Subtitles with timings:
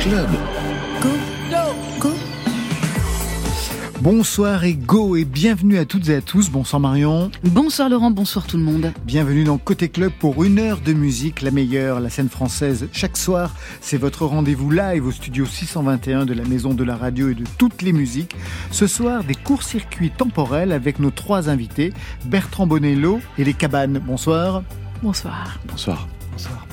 [0.00, 0.30] Club.
[1.02, 1.08] Go.
[2.00, 2.08] Go.
[4.00, 6.50] Bonsoir et go et bienvenue à toutes et à tous.
[6.50, 7.30] Bonsoir Marion.
[7.44, 8.94] Bonsoir Laurent, bonsoir tout le monde.
[9.04, 12.88] Bienvenue dans Côté Club pour une heure de musique, la meilleure, la scène française.
[12.92, 17.28] Chaque soir, c'est votre rendez-vous live au studio 621 de la Maison de la Radio
[17.28, 18.34] et de toutes les musiques.
[18.70, 21.92] Ce soir, des courts-circuits temporels avec nos trois invités,
[22.24, 24.00] Bertrand Bonello et les Cabanes.
[24.02, 24.62] Bonsoir.
[25.02, 25.58] Bonsoir.
[25.66, 26.08] Bonsoir.
[26.32, 26.66] Bonsoir.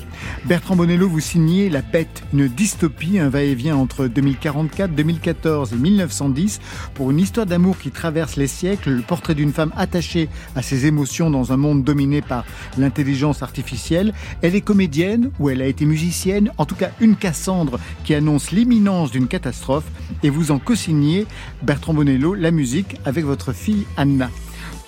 [0.46, 6.60] Bertrand Bonello, vous signez La Bête, une dystopie, un va-et-vient entre 2044, 2014 et 1910
[6.94, 10.86] pour une histoire d'amour qui traverse les siècles, le portrait d'une femme attachée à ses
[10.86, 12.46] émotions dans un monde dominé par
[12.78, 14.14] l'intelligence artificielle.
[14.42, 18.52] Elle est comédienne ou elle a été musicienne, en tout cas une Cassandre qui annonce
[18.52, 19.86] l'imminence d'une catastrophe
[20.24, 21.26] et vous en co-signez,
[21.64, 24.30] Bertrand Bonello, la musique avec votre fille Anna.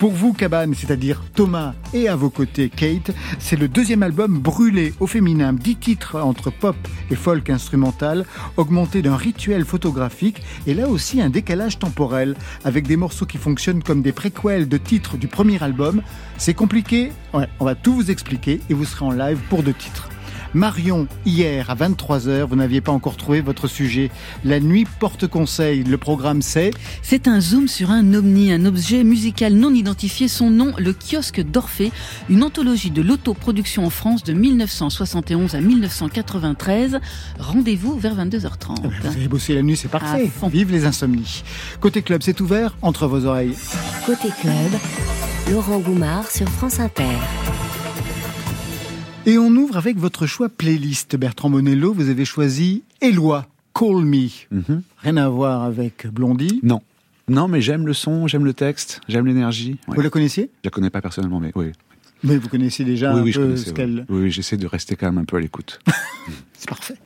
[0.00, 4.94] Pour vous, Cabane, c'est-à-dire Thomas, et à vos côtés, Kate, c'est le deuxième album brûlé
[4.98, 6.74] au féminin, dix titres entre pop
[7.10, 8.24] et folk instrumental,
[8.56, 12.34] augmenté d'un rituel photographique et là aussi un décalage temporel,
[12.64, 16.00] avec des morceaux qui fonctionnent comme des préquels de titres du premier album.
[16.38, 19.74] C'est compliqué Ouais, on va tout vous expliquer et vous serez en live pour deux
[19.74, 20.09] titres.
[20.54, 24.10] Marion, hier à 23h, vous n'aviez pas encore trouvé votre sujet.
[24.44, 25.84] La nuit porte conseil.
[25.84, 30.26] Le programme c'est C'est un zoom sur un omni, un objet musical non identifié.
[30.26, 31.92] Son nom, le kiosque d'Orphée,
[32.28, 36.98] une anthologie de l'autoproduction en France de 1971 à 1993.
[37.38, 38.76] Rendez-vous vers 22h30.
[38.84, 40.30] Ah, vous avez bossé la nuit, c'est parfait.
[40.50, 41.44] Vive les insomnies.
[41.80, 43.54] Côté club, c'est ouvert entre vos oreilles.
[44.04, 44.80] Côté club,
[45.50, 47.04] Laurent Goumard sur France Inter.
[49.26, 51.92] Et on ouvre avec votre choix playlist, Bertrand Monello.
[51.92, 54.28] Vous avez choisi Eloi, Call Me.
[54.50, 54.82] Mhm.
[54.98, 56.60] Rien à voir avec Blondie.
[56.62, 56.80] Non.
[57.28, 59.76] Non, mais j'aime le son, j'aime le texte, j'aime l'énergie.
[59.86, 59.96] Ouais.
[59.96, 60.50] Vous la connaissiez?
[60.64, 61.72] Je la connais pas personnellement, mais oui.
[62.24, 64.06] Mais vous connaissez déjà oui, un oui, peu je ce qu'elle...
[64.08, 65.80] Oui, oui j'essaie de rester quand même un peu à l'écoute.
[66.54, 66.96] C'est parfait.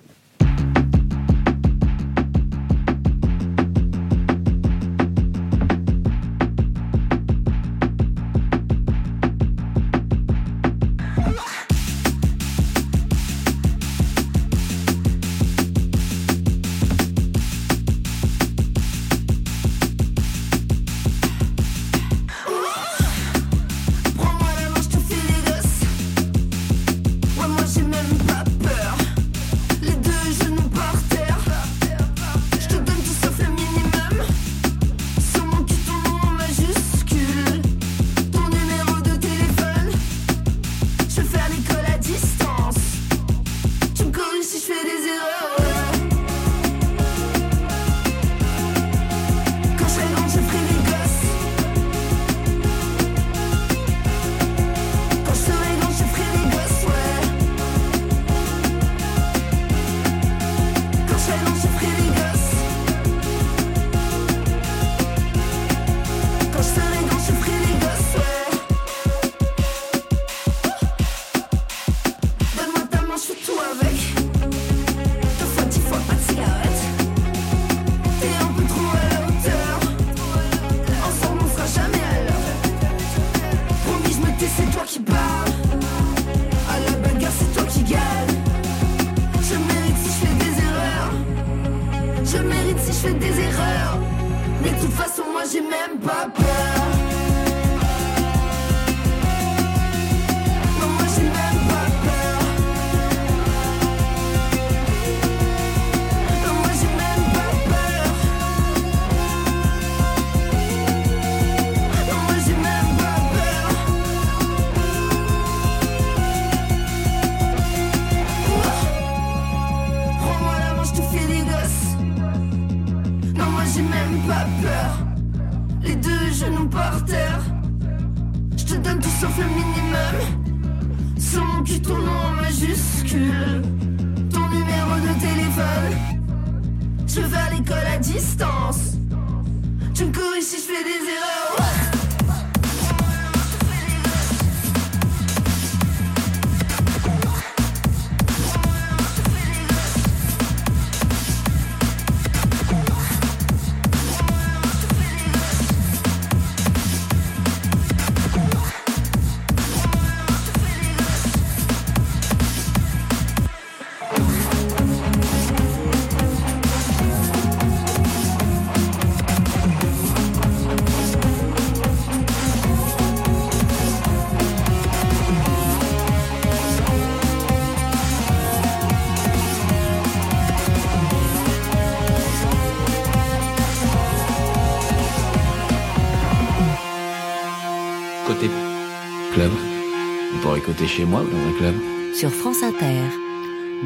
[190.95, 191.75] Chez moi ou dans un club.
[192.15, 193.01] Sur France Inter.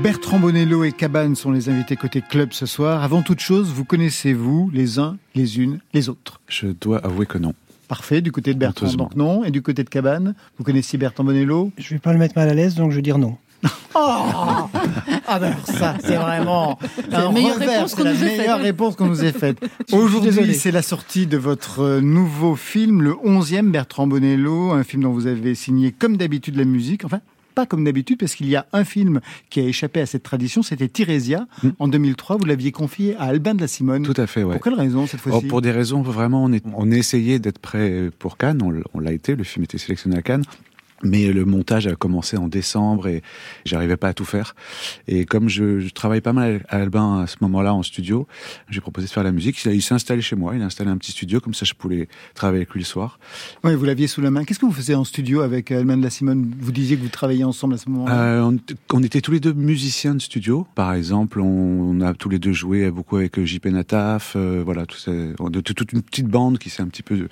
[0.02, 3.02] Bertrand Bonello et Cabane sont les invités côté club ce soir.
[3.02, 7.38] Avant toute chose, vous connaissez-vous les uns, les unes, les autres Je dois avouer que
[7.38, 7.54] non.
[7.88, 9.42] Parfait, du côté de Bertrand, donc non.
[9.42, 12.50] Et du côté de Cabane, vous connaissiez Bertrand Bonello Je vais pas le mettre mal
[12.50, 13.38] à l'aise, donc je vais dire non.
[13.94, 14.68] Oh
[15.28, 16.78] ah ben alors ça, c'est vraiment
[17.10, 18.50] la meilleure réponse qu'on nous ait faite.
[18.62, 19.58] réponse qu'on nous ait faite.
[19.92, 25.02] Aujourd'hui, c'est la sortie de votre euh, nouveau film, le 11e Bertrand Bonello, un film
[25.02, 27.04] dont vous avez signé comme d'habitude la musique.
[27.04, 27.20] Enfin,
[27.54, 29.20] pas comme d'habitude, parce qu'il y a un film
[29.50, 31.46] qui a échappé à cette tradition, c'était Tirésia.
[31.62, 31.68] Mm.
[31.78, 34.04] En 2003, vous l'aviez confié à Albin de la Simone.
[34.04, 34.54] Tout à fait, ouais.
[34.54, 35.44] Pour quelle raison, cette fois-ci?
[35.44, 38.62] oh, Pour des raisons, vraiment, on, est, on essayé d'être prêt pour Cannes,
[38.94, 40.44] on l'a été, le film était sélectionné à Cannes.
[41.02, 43.22] Mais le montage a commencé en décembre et
[43.64, 44.54] j'arrivais pas à tout faire.
[45.06, 48.26] Et comme je, je travaille pas mal à Albin à ce moment-là en studio,
[48.68, 49.62] j'ai proposé de faire la musique.
[49.64, 52.08] Il s'est installé chez moi, il a installé un petit studio, comme ça je pouvais
[52.34, 53.18] travailler avec lui le soir.
[53.64, 54.44] Oui, vous l'aviez sous la main.
[54.44, 57.08] Qu'est-ce que vous faisiez en studio avec Albin de la Simone Vous disiez que vous
[57.08, 58.12] travailliez ensemble à ce moment-là?
[58.12, 58.58] Euh,
[58.92, 60.66] on, était tous les deux musiciens de studio.
[60.74, 64.96] Par exemple, on, a tous les deux joué beaucoup avec JP Nataf, euh, voilà, tout
[64.96, 67.28] ça, de, toute une petite bande qui s'est un petit peu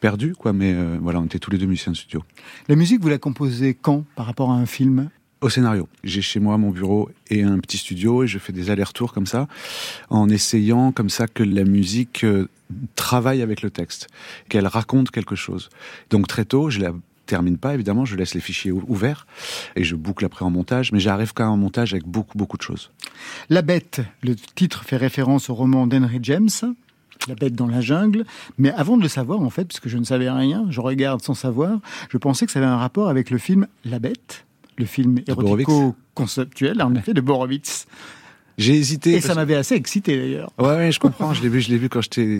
[0.00, 0.52] perdue, quoi.
[0.52, 2.22] Mais euh, voilà, on était tous les deux musiciens de studio.
[2.68, 5.10] La musique, vous la composez quand par rapport à un film?
[5.40, 5.88] Au scénario.
[6.02, 9.26] J'ai chez moi mon bureau et un petit studio et je fais des allers-retours comme
[9.26, 9.46] ça,
[10.10, 12.48] en essayant comme ça que la musique euh,
[12.96, 14.08] travaille avec le texte,
[14.48, 15.68] qu'elle raconte quelque chose.
[16.10, 16.94] Donc très tôt, je la
[17.26, 19.28] termine pas évidemment, je laisse les fichiers ouverts
[19.76, 22.56] et je boucle après en montage, mais j'arrive quand même en montage avec beaucoup beaucoup
[22.56, 22.90] de choses.
[23.50, 26.74] La bête, le titre fait référence au roman d'Henry James.
[27.28, 28.24] La bête dans la jungle.
[28.58, 31.34] Mais avant de le savoir, en fait, puisque je ne savais rien, je regarde sans
[31.34, 31.78] savoir,
[32.10, 34.44] je pensais que ça avait un rapport avec le film La bête,
[34.78, 37.86] le film érotico-conceptuel, en effet, de Borowitz.
[38.58, 39.12] J'ai hésité.
[39.12, 40.50] Et ça m'avait assez excité d'ailleurs.
[40.58, 41.34] Ouais, ouais, je comprends.
[41.34, 42.38] je l'ai vu, je l'ai vu quand j'étais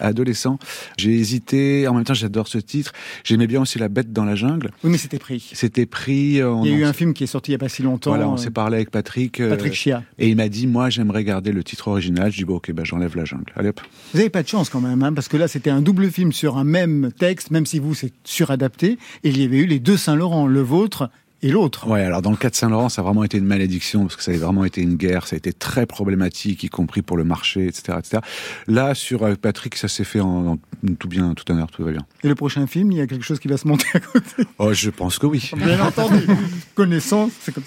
[0.00, 0.58] adolescent.
[0.96, 1.88] J'ai hésité.
[1.88, 2.92] En même temps, j'adore ce titre.
[3.24, 4.70] J'aimais bien aussi La Bête dans la jungle.
[4.84, 5.50] Oui, mais c'était pris.
[5.52, 6.40] C'était pris.
[6.40, 7.82] Euh, il y a eu un film qui est sorti il y a pas si
[7.82, 8.10] longtemps.
[8.10, 9.40] Voilà, on s'est parlé avec Patrick.
[9.40, 10.02] Euh, Patrick Chia.
[10.18, 12.30] Et il m'a dit, moi, j'aimerais garder le titre original.
[12.30, 13.52] Je dis, bon, ok, bah, j'enlève la jungle.
[13.56, 13.80] Allez hop.
[14.14, 16.32] Vous avez pas de chance quand même, hein, parce que là, c'était un double film
[16.32, 18.98] sur un même texte, même si vous, c'est suradapté.
[19.24, 21.10] Et il y avait eu les deux Saint-Laurent, le vôtre
[21.42, 21.88] et l'autre.
[21.88, 24.22] Ouais, alors dans le cas de Saint-Laurent, ça a vraiment été une malédiction parce que
[24.22, 27.24] ça a vraiment été une guerre, ça a été très problématique, y compris pour le
[27.24, 28.18] marché, etc., etc.
[28.66, 30.58] Là, sur euh, Patrick, ça s'est fait en,
[30.98, 32.06] tout bien, tout honneur, tout va bien.
[32.24, 34.44] Et le prochain film, il y a quelque chose qui va se monter à côté?
[34.58, 35.50] Oh, je pense que oui.
[35.56, 36.26] Bien entendu.
[36.74, 37.32] Connaissance.
[37.54, 37.64] Comme...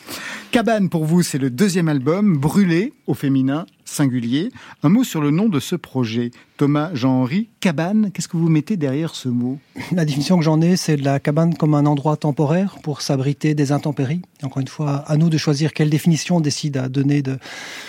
[0.52, 4.50] Cabane, pour vous, c'est le deuxième album, Brûlé, au féminin, singulier.
[4.84, 6.32] Un mot sur le nom de ce projet.
[6.58, 9.60] Thomas Jean-Henri, cabane, qu'est-ce que vous mettez derrière ce mot?
[9.94, 13.56] La définition que j'en ai, c'est de la cabane comme un endroit temporaire pour s'abriter
[13.56, 14.22] des intempéries.
[14.44, 17.38] Encore une fois, à nous de choisir quelle définition on décide à donner de,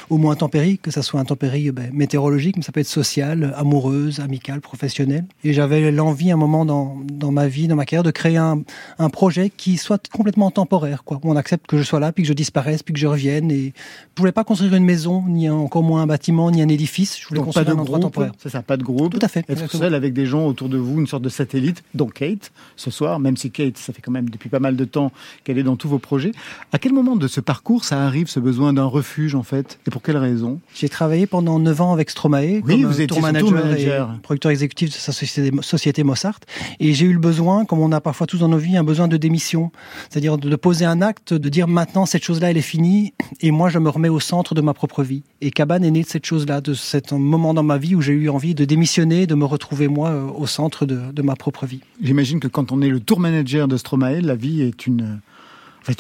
[0.09, 4.21] au mot intempérie, que ça soit intempérie ben, météorologique, mais ça peut être sociale, amoureuse,
[4.21, 5.25] amicale, professionnelle.
[5.43, 8.63] Et j'avais l'envie, un moment dans, dans ma vie, dans ma carrière, de créer un,
[9.01, 11.19] un projet qui soit complètement temporaire, quoi.
[11.25, 13.51] On accepte que je sois là, puis que je disparaisse, puis que je revienne.
[13.51, 13.73] Et
[14.17, 17.19] je voulais pas construire une maison, ni encore un bâtiment, ni un édifice.
[17.21, 18.33] Je voulais construire pas de un endroit temporaire.
[18.39, 19.13] C'est ça, pas de groupe.
[19.13, 19.45] Tout à fait.
[19.49, 22.91] Être seul avec des gens autour de vous, une sorte de satellite, dont Kate, ce
[22.91, 25.13] soir, même si Kate, ça fait quand même depuis pas mal de temps
[25.45, 26.33] qu'elle est dans tous vos projets.
[26.73, 29.79] À quel moment de ce parcours ça arrive, ce besoin d'un refuge, en fait?
[29.87, 30.61] Et pour quelle raison?
[30.75, 34.15] J'ai travaillé pendant 9 ans avec Stromae, oui, vous étiez manager, manager.
[34.17, 36.41] Et producteur exécutif de sa société, société Mossart.
[36.79, 39.09] Et j'ai eu le besoin, comme on a parfois tous dans nos vies, un besoin
[39.09, 39.71] de démission.
[40.09, 43.69] C'est-à-dire de poser un acte, de dire maintenant cette chose-là, elle est finie, et moi
[43.69, 45.23] je me remets au centre de ma propre vie.
[45.41, 48.13] Et Cabane est né de cette chose-là, de cet moment dans ma vie où j'ai
[48.13, 51.81] eu envie de démissionner, de me retrouver moi euh, au centre de, ma propre vie.
[52.03, 55.21] J'imagine que quand on est le tour manager de Stromae, la vie est une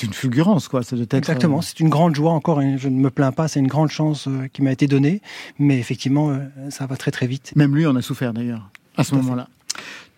[0.02, 0.84] une fulgurance, quoi.
[0.84, 1.58] Ça Exactement.
[1.58, 2.60] Euh, c'est une grande joie encore.
[2.60, 3.48] je ne me plains pas.
[3.48, 5.20] C'est une grande chance euh, qui m'a été donnée.
[5.58, 7.52] Mais effectivement, ça va très très vite.
[7.56, 9.48] Même lui en a souffert d'ailleurs à ce moment-là.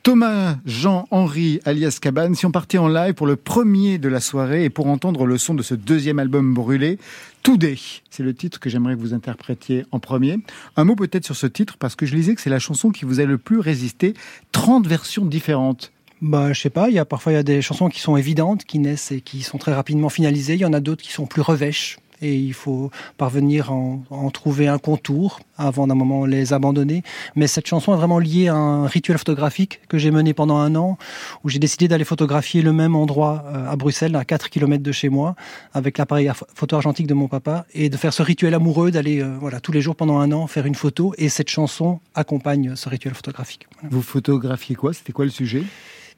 [0.02, 4.64] Thomas Jean-Henri alias Cabane, si on partait en live pour le premier de la soirée
[4.64, 6.98] et pour entendre le son de ce deuxième album brûlé,
[7.44, 7.76] Today,
[8.10, 10.40] c'est le titre que j'aimerais que vous interprétiez en premier.
[10.74, 13.04] Un mot peut-être sur ce titre parce que je lisais que c'est la chanson qui
[13.04, 14.14] vous a le plus résisté.
[14.50, 15.92] 30 versions différentes.
[16.20, 16.88] Bah, je sais pas.
[16.88, 19.20] Il y a parfois il y a des chansons qui sont évidentes, qui naissent et
[19.20, 20.54] qui sont très rapidement finalisées.
[20.54, 24.30] Il y en a d'autres qui sont plus revêches et il faut parvenir à en,
[24.30, 27.02] trouver un contour avant d'un moment les abandonner.
[27.36, 30.74] Mais cette chanson est vraiment liée à un rituel photographique que j'ai mené pendant un
[30.76, 30.96] an,
[31.44, 34.92] où j'ai décidé d'aller photographier le même endroit euh, à Bruxelles, à 4 km de
[34.92, 35.34] chez moi,
[35.74, 39.36] avec l'appareil photo argentique de mon papa, et de faire ce rituel amoureux, d'aller euh,
[39.38, 41.14] voilà tous les jours pendant un an faire une photo.
[41.18, 43.66] Et cette chanson accompagne ce rituel photographique.
[43.90, 44.92] Vous photographiez quoi?
[44.92, 45.64] C'était quoi le sujet?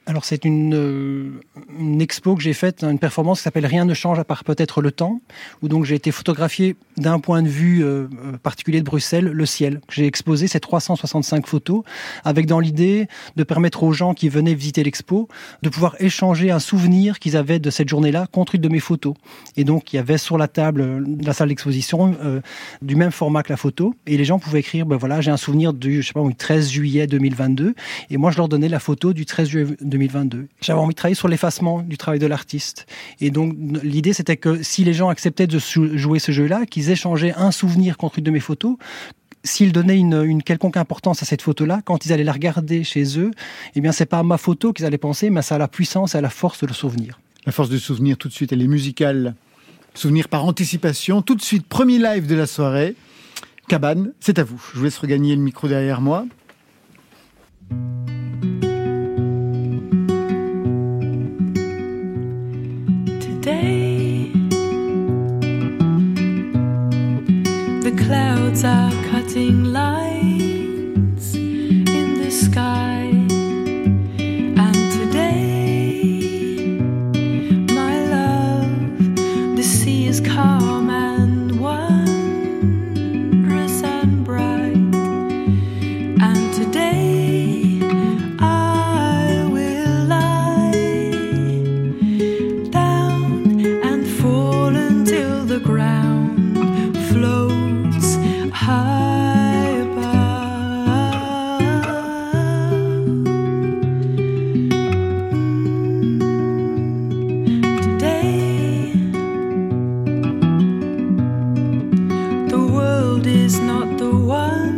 [0.06, 1.30] Alors c'est une, euh,
[1.78, 4.82] une, expo que j'ai faite, une performance qui s'appelle Rien ne change à part peut-être
[4.82, 5.20] le temps,
[5.62, 8.06] où donc j'ai été photographié d'un point de vue euh,
[8.42, 9.80] particulier de Bruxelles, le ciel.
[9.90, 11.82] J'ai exposé ces 365 photos,
[12.24, 15.28] avec dans l'idée de permettre aux gens qui venaient visiter l'expo
[15.62, 19.14] de pouvoir échanger un souvenir qu'ils avaient de cette journée-là contre une de mes photos.
[19.56, 22.40] Et donc il y avait sur la table de la salle d'exposition euh,
[22.82, 25.38] du même format que la photo, et les gens pouvaient écrire, ben voilà, j'ai un
[25.38, 27.74] souvenir du, je sais pas, du 13 juillet 2022,
[28.10, 30.48] et moi je leur donnais la photo du 13 juillet 2022.
[30.60, 32.86] J'avais envie de travailler sur l'effacement du travail de l'artiste.
[33.20, 37.34] Et donc, l'idée, c'était que si les gens acceptaient de jouer ce jeu-là, qu'ils échangeaient
[37.34, 38.76] un souvenir contre une de mes photos,
[39.44, 43.30] s'ils donnaient une, quelconque importance à cette photo-là, quand ils allaient la regarder chez eux,
[43.74, 46.14] eh bien, c'est pas à ma photo qu'ils allaient penser, mais c'est à la puissance
[46.14, 47.20] et à la force de le souvenir.
[47.46, 49.36] La force du souvenir, tout de suite, elle est musicale.
[49.94, 51.22] Souvenir par anticipation.
[51.22, 52.96] Tout de suite, premier live de la soirée.
[53.68, 54.60] Cabane, c'est à vous.
[54.72, 56.26] Je vous laisse regagner le micro derrière moi.
[67.96, 70.13] Clouds are cutting lines
[114.04, 114.73] is not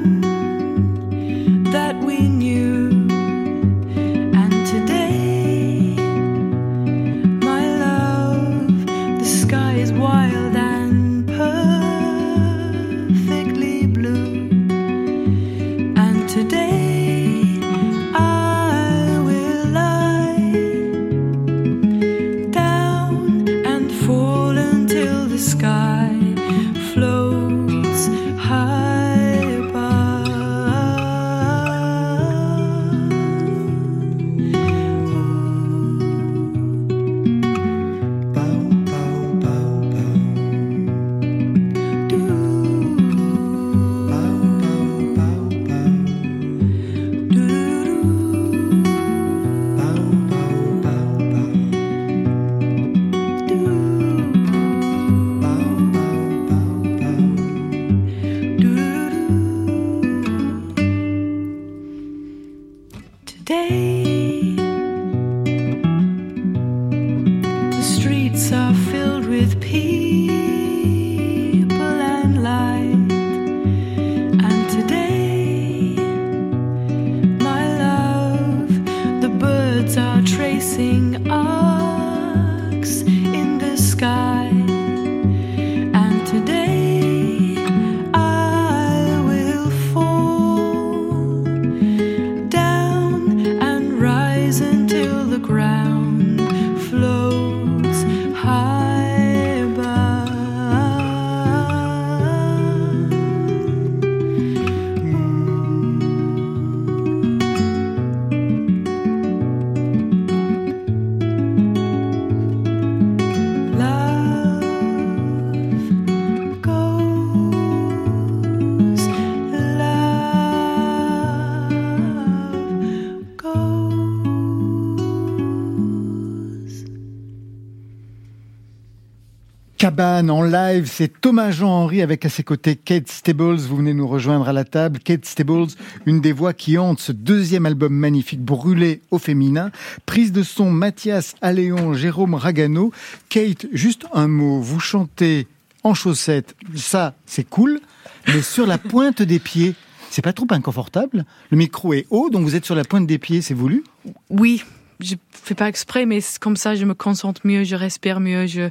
[129.87, 133.59] Cabane en live, c'est Thomas Jean-Henri avec à ses côtés Kate Stables.
[133.59, 134.99] Vous venez nous rejoindre à la table.
[134.99, 135.69] Kate Stables,
[136.07, 139.71] une des voix qui hante ce deuxième album magnifique, Brûlé au féminin.
[140.05, 142.90] Prise de son Mathias Alléon, Jérôme Ragano.
[143.28, 144.61] Kate, juste un mot.
[144.61, 145.47] Vous chantez
[145.85, 147.78] en chaussettes, ça c'est cool,
[148.26, 149.76] mais sur la pointe des pieds,
[150.11, 153.19] c'est pas trop inconfortable Le micro est haut, donc vous êtes sur la pointe des
[153.19, 153.85] pieds, c'est voulu?
[154.31, 154.64] Oui,
[155.00, 158.71] je fais pas exprès, mais comme ça, je me concentre mieux, je respire mieux, je,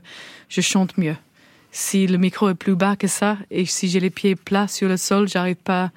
[0.49, 1.15] je chante mieux.
[1.71, 4.87] Si le micro est plus bas que ça et si j'ai les pieds plats sur
[4.87, 5.91] le sol, j'arrive pas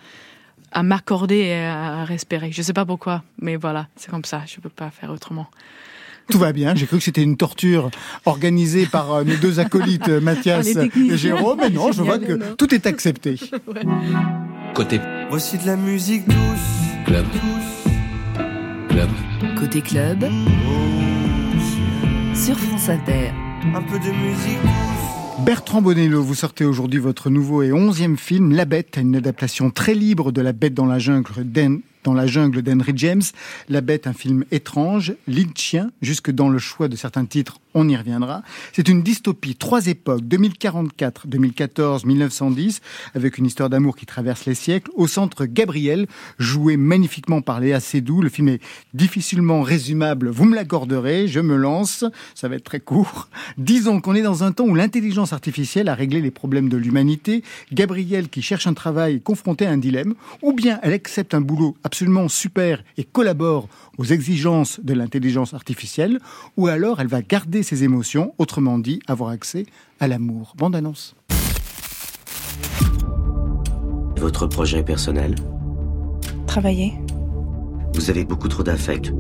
[0.72, 2.50] à m'accorder et à respirer.
[2.52, 5.46] Je sais pas pourquoi, mais voilà, c'est comme ça, je peux pas faire autrement.
[6.30, 6.74] Tout va bien.
[6.74, 7.90] J'ai cru que c'était une torture
[8.26, 11.14] organisée par euh, nos deux acolytes, euh, Mathias techniciens.
[11.14, 11.58] et Jérôme.
[11.62, 13.36] Mais non, je vois que Non, tout est accepté.
[14.74, 16.36] Côté Voici de la musique douce,
[17.06, 17.24] club.
[17.32, 17.77] douce.
[18.88, 19.08] Club.
[19.58, 20.24] Côté club,
[22.34, 23.30] sur France Inter.
[23.74, 24.58] Un peu de musique.
[25.44, 29.94] Bertrand Bonello, vous sortez aujourd'hui votre nouveau et onzième film, La Bête, une adaptation très
[29.94, 31.30] libre de La Bête dans la jungle
[32.04, 33.22] dans la jungle d'Henry James.
[33.68, 35.14] La Bête, un film étrange,
[35.56, 38.42] chien, jusque dans le choix de certains titres on y reviendra.
[38.72, 42.80] C'est une dystopie, trois époques, 2044, 2014, 1910,
[43.14, 44.90] avec une histoire d'amour qui traverse les siècles.
[44.94, 46.06] Au centre, Gabriel,
[46.38, 48.22] joué magnifiquement par Léa Seydoux.
[48.22, 48.60] Le film est
[48.94, 53.28] difficilement résumable, vous me l'accorderez, je me lance, ça va être très court.
[53.58, 57.42] Disons qu'on est dans un temps où l'intelligence artificielle a réglé les problèmes de l'humanité.
[57.72, 61.40] Gabriel, qui cherche un travail, est confronté à un dilemme, ou bien elle accepte un
[61.40, 63.66] boulot absolument super et collabore
[63.96, 66.18] aux exigences de l'intelligence artificielle,
[66.58, 69.64] ou alors elle va garder ses émotions, autrement dit, avoir accès
[69.98, 70.52] à l'amour.
[70.58, 71.16] Bande annonce.
[74.18, 75.34] Votre projet personnel
[76.46, 76.92] Travailler.
[77.94, 79.10] Vous avez beaucoup trop d'affects.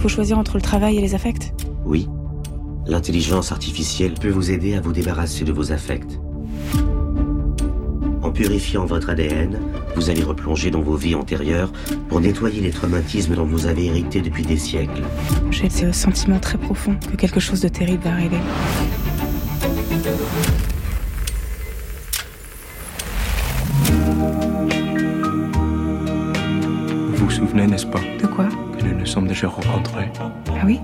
[0.00, 2.08] Faut choisir entre le travail et les affects Oui.
[2.88, 6.18] L'intelligence artificielle peut vous aider à vous débarrasser de vos affects.
[8.22, 9.58] En purifiant votre ADN,
[9.96, 11.72] vous allez replonger dans vos vies antérieures
[12.08, 15.02] pour nettoyer les traumatismes dont vous avez hérité depuis des siècles.
[15.50, 18.36] J'ai ce sentiment très profond que quelque chose de terrible va arriver.
[27.14, 28.00] Vous vous souvenez, n'est-ce pas?
[28.20, 28.48] De quoi?
[28.78, 30.10] Que nous nous sommes déjà rencontrés.
[30.20, 30.78] Ah oui?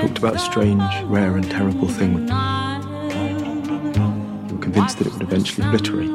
[0.00, 2.26] Talked about a strange, rare and terrible thing.
[4.74, 6.14] Convinced that it would eventually obliterate you.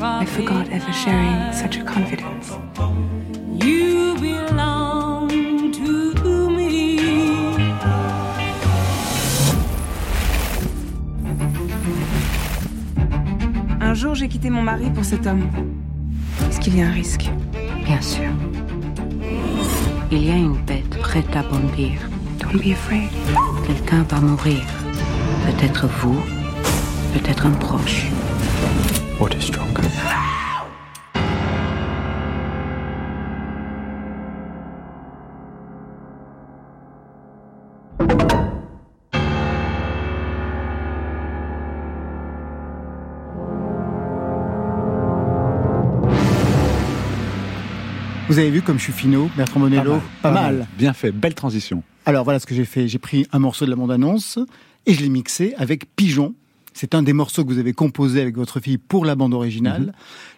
[0.00, 2.52] I forgot ever sharing such a confidence.
[3.64, 5.28] You belong
[5.72, 7.00] to me.
[13.80, 15.48] Un jour, j'ai quitté mon mari pour cet homme.
[16.48, 17.30] Est-ce qu'il y a un risque?
[17.84, 18.30] Bien sûr.
[20.10, 21.98] Il y a une bête prête à bondir.
[22.38, 23.10] Don't be afraid.
[23.66, 24.62] Quelqu'un va mourir.
[25.46, 26.20] Peut-être vous,
[27.14, 28.06] peut-être un proche.
[29.20, 29.82] What is stronger?
[48.28, 50.00] Vous avez vu comme je suis finot, Bertrand Bonello?
[50.20, 51.84] Pas, mal, Bien fait, belle transition.
[52.04, 52.88] Alors voilà ce que j'ai fait.
[52.88, 54.40] J'ai pris un morceau de la bande-annonce
[54.86, 56.34] et je l'ai mixé avec Pigeon,
[56.74, 59.82] c'est un des morceaux que vous avez composé avec votre fille pour la bande originale.
[59.82, 59.92] Mhm.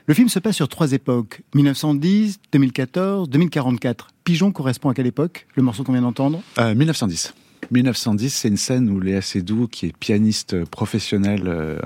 [0.06, 4.08] Le film se passe sur trois époques 1910, 2014, 2044.
[4.22, 6.42] Pigeon correspond à quelle époque Le morceau qu'on vient d'entendre?
[6.58, 7.34] 1910.
[7.34, 11.80] Euh, 1910, c'est une scène où Léa Seydoux, qui est pianiste professionnelle, euh,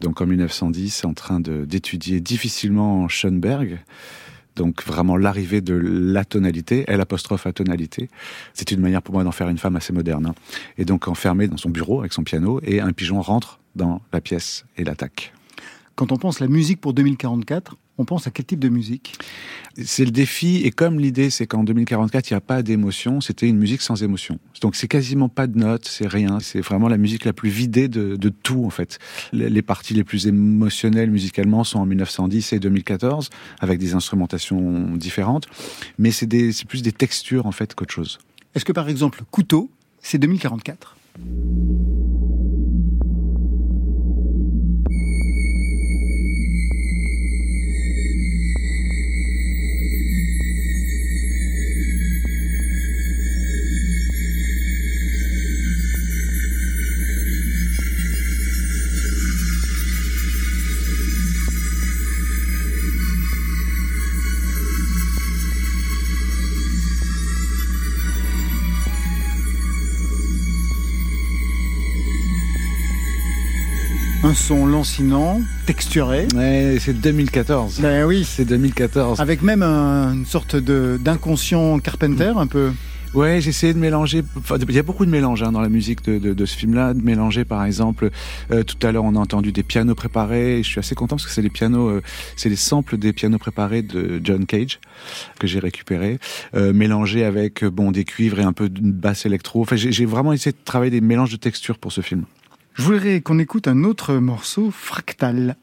[0.00, 3.80] donc en 1910, est en train d'étudier difficilement Schoenberg
[4.58, 8.10] donc vraiment l'arrivée de la tonalité, elle apostrophe à tonalité.
[8.52, 10.26] C'est une manière pour moi d'en faire une femme assez moderne.
[10.26, 10.34] Hein.
[10.76, 14.20] Et donc enfermée dans son bureau avec son piano, et un pigeon rentre dans la
[14.20, 15.32] pièce et l'attaque.
[15.94, 19.14] Quand on pense la musique pour 2044, on pense à quel type de musique?
[19.84, 23.48] C'est le défi, et comme l'idée c'est qu'en 2044, il n'y a pas d'émotion, c'était
[23.48, 24.38] une musique sans émotion.
[24.60, 27.88] Donc c'est quasiment pas de notes, c'est rien, c'est vraiment la musique la plus vidée
[27.88, 28.98] de, tout en fait.
[29.32, 35.48] Les parties les plus émotionnelles musicalement sont en 1910 et 2014, avec des instrumentations différentes,
[35.98, 36.28] mais c'est
[36.68, 38.18] plus des textures en fait qu'autre chose.
[38.54, 40.96] Est-ce que par exemple, Couteau, c'est 2044
[74.28, 76.28] un son lancinant, texturé.
[76.80, 77.80] c'est 2014.
[77.80, 78.26] Ben oui.
[78.28, 79.20] C'est 2014.
[79.20, 82.72] Avec même une sorte d'inconscient Carpenter, un peu.
[83.14, 84.22] Ouais, j'ai essayé de mélanger.
[84.60, 86.92] il y a beaucoup de mélanges hein, dans la musique de, ce film-là.
[86.92, 88.10] De mélanger, par exemple,
[88.50, 90.62] euh, tout à l'heure, on a entendu des pianos préparés.
[90.62, 92.02] Je suis assez content parce que c'est les pianos, euh,
[92.36, 94.78] c'est les samples des pianos préparés de John Cage
[95.38, 96.18] que j'ai récupéré,
[96.54, 99.62] euh, mélangés avec bon des cuivres et un peu de basse électro.
[99.62, 102.24] Enfin, j'ai vraiment essayé de travailler des mélanges de textures pour ce film.
[102.78, 105.56] Je voudrais qu'on écoute un autre morceau, Fractal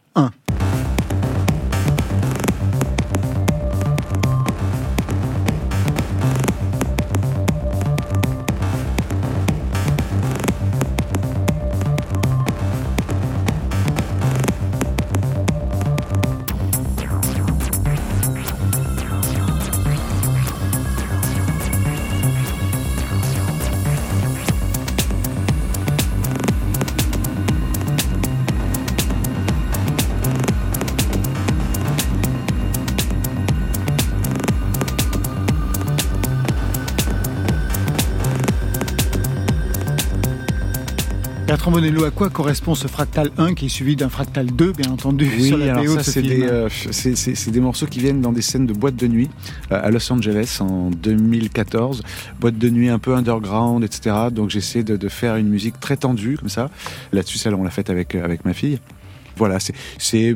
[41.66, 44.92] Bertrand Bonello, à quoi correspond ce fractal 1 qui est suivi d'un fractal 2, bien
[44.92, 47.50] entendu, oui, sur la alors ça, de ce c'est film des, euh, c'est- c'est- c'est
[47.50, 49.32] des morceaux qui viennent dans des scènes de boîte de nuit
[49.72, 52.04] euh, à Los Angeles en 2014.
[52.40, 54.16] Boîte de nuit un peu underground, etc.
[54.32, 56.70] Donc j'essaie de, de faire une musique très tendue comme ça.
[57.12, 58.78] Là-dessus, celle on l'a faite avec, avec ma fille.
[59.38, 59.74] Voilà, c'est-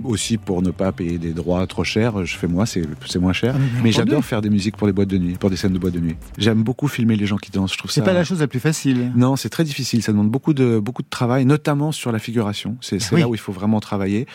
[0.04, 2.26] aussi pour ne pas payer des droits trop chers.
[2.26, 3.56] Je fais moi, c'est c'est moins cher.
[3.58, 5.80] Ah, mais j'adore faire des musiques pour des boîtes de nuit, pour des scènes de
[5.80, 6.16] boîte de nuit.
[6.38, 7.74] J'aime beaucoup filmer les gens qui dansent.
[7.74, 9.12] Je trouve C'est pas la chose la plus facile.
[9.16, 10.04] Non, c'est très difficile.
[10.04, 12.78] Ça demande beaucoup de beaucoup de travail, notamment sur la figuration.
[12.82, 13.22] C'est c'est Oui.
[13.22, 14.26] là où il faut vraiment travailler.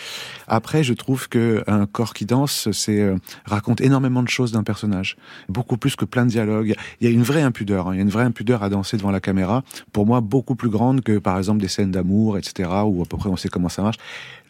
[0.49, 4.63] Après, je trouve que un corps qui danse, c'est euh, raconte énormément de choses d'un
[4.63, 5.17] personnage,
[5.49, 6.75] beaucoup plus que plein de dialogues.
[7.01, 7.89] Il y a une vraie impudeur.
[7.89, 7.95] hein.
[7.95, 9.63] Il y a une vraie impudeur à danser devant la caméra.
[9.93, 12.71] Pour moi, beaucoup plus grande que par exemple des scènes d'amour, etc.
[12.87, 13.97] Où à peu près on sait comment ça marche.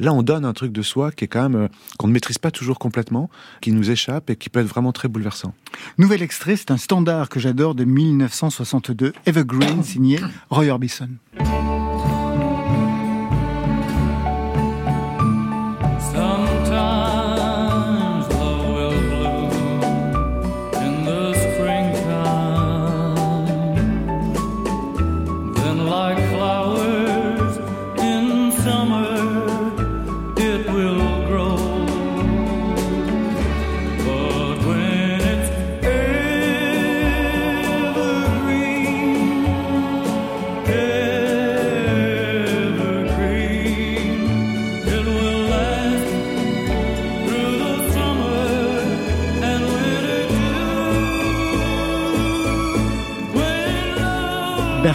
[0.05, 2.37] Là, on donne un truc de soi qui est quand même euh, qu'on ne maîtrise
[2.37, 3.31] pas toujours complètement,
[3.63, 5.55] qui nous échappe et qui peut être vraiment très bouleversant.
[5.97, 11.09] Nouvel extrait, c'est un standard que j'adore de 1962, Evergreen, signé Roy Orbison.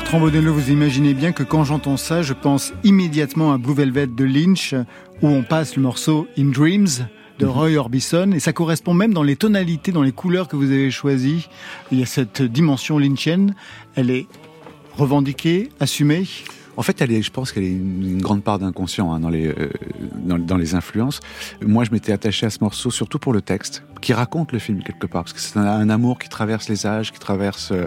[0.10, 4.08] Bertrand Bonello, vous imaginez bien que quand j'entends ça, je pense immédiatement à Blue Velvet
[4.08, 4.74] de Lynch,
[5.22, 6.88] où on passe le morceau In Dreams
[7.38, 10.72] de Roy Orbison, et ça correspond même dans les tonalités, dans les couleurs que vous
[10.72, 11.48] avez choisies.
[11.92, 13.54] Il y a cette dimension lynchienne,
[13.94, 14.26] elle est
[14.98, 16.26] revendiquée, assumée.
[16.80, 19.30] En fait, elle est, je pense qu'elle est une, une grande part d'inconscient hein, dans,
[19.30, 19.70] les, euh,
[20.16, 21.20] dans, dans les influences.
[21.62, 24.82] Moi, je m'étais attaché à ce morceau surtout pour le texte, qui raconte le film
[24.82, 27.74] quelque part, parce que c'est un, un amour qui traverse les âges, qui traverse...
[27.74, 27.86] euh,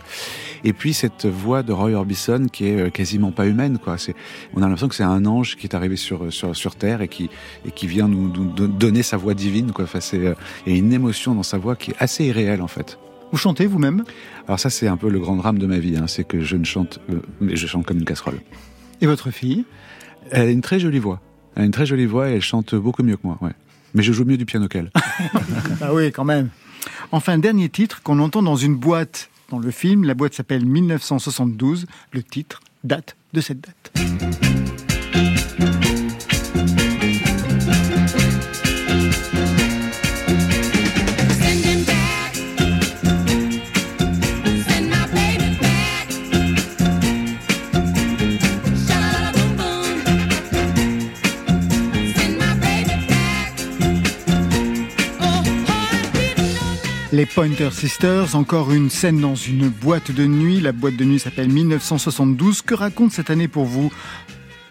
[0.63, 3.97] et puis cette voix de Roy Orbison qui est euh, quasiment pas humaine, quoi.
[3.97, 4.15] C'est,
[4.53, 7.09] on a l'impression que c'est un ange qui est arrivé sur, sur, sur Terre et
[7.09, 7.31] qui,
[7.65, 9.85] et qui vient nous, nous don- donner sa voix divine, quoi.
[9.85, 10.35] Enfin, c'est, euh,
[10.67, 12.99] il y a une émotion dans sa voix qui est assez irréelle, en fait.
[13.33, 14.05] Vous chantez vous-même?
[14.47, 16.57] Alors ça, c'est un peu le grand drame de ma vie, hein, c'est que je
[16.59, 18.39] ne chante, euh, mais je chante comme une casserole.
[19.03, 19.65] Et votre fille
[20.31, 21.21] Elle a une très jolie voix.
[21.57, 23.51] Elle a une très jolie voix et elle chante beaucoup mieux que moi, ouais.
[23.95, 24.91] Mais je joue mieux du piano qu'elle.
[25.81, 26.49] Ah oui, quand même.
[27.11, 30.05] Enfin, dernier titre qu'on entend dans une boîte dans le film.
[30.05, 31.87] La boîte s'appelle 1972.
[32.13, 34.72] Le titre date de cette date.
[57.13, 60.61] Les Pointer Sisters, encore une scène dans une boîte de nuit.
[60.61, 62.63] La boîte de nuit s'appelle 1972.
[62.63, 63.93] Que raconte cette année pour vous?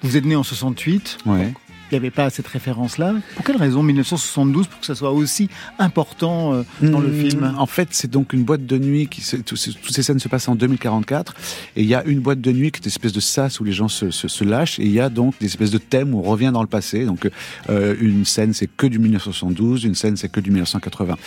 [0.01, 1.19] Vous êtes né en 68.
[1.27, 1.54] Ouais.
[1.91, 3.13] Il n'y avait pas cette référence-là.
[3.36, 7.56] Pour quelle raison 1972 pour que ça soit aussi important euh, dans le Mmh, film?
[7.58, 10.30] En fait, c'est donc une boîte de nuit qui se, tout- toutes ces scènes se
[10.30, 11.36] passent en 2044
[11.75, 13.65] et il y a une boîte de nuit qui est une espèce de sas où
[13.65, 16.15] les gens se, se, se lâchent et il y a donc des espèces de thèmes
[16.15, 17.04] où on revient dans le passé.
[17.06, 17.30] Donc
[17.69, 21.17] euh, une scène c'est que du 1972, une scène c'est que du 1980.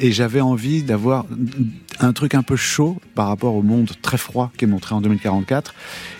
[0.00, 1.26] Et j'avais envie d'avoir
[2.00, 5.00] un truc un peu chaud par rapport au monde très froid qui est montré en
[5.00, 5.74] 2044.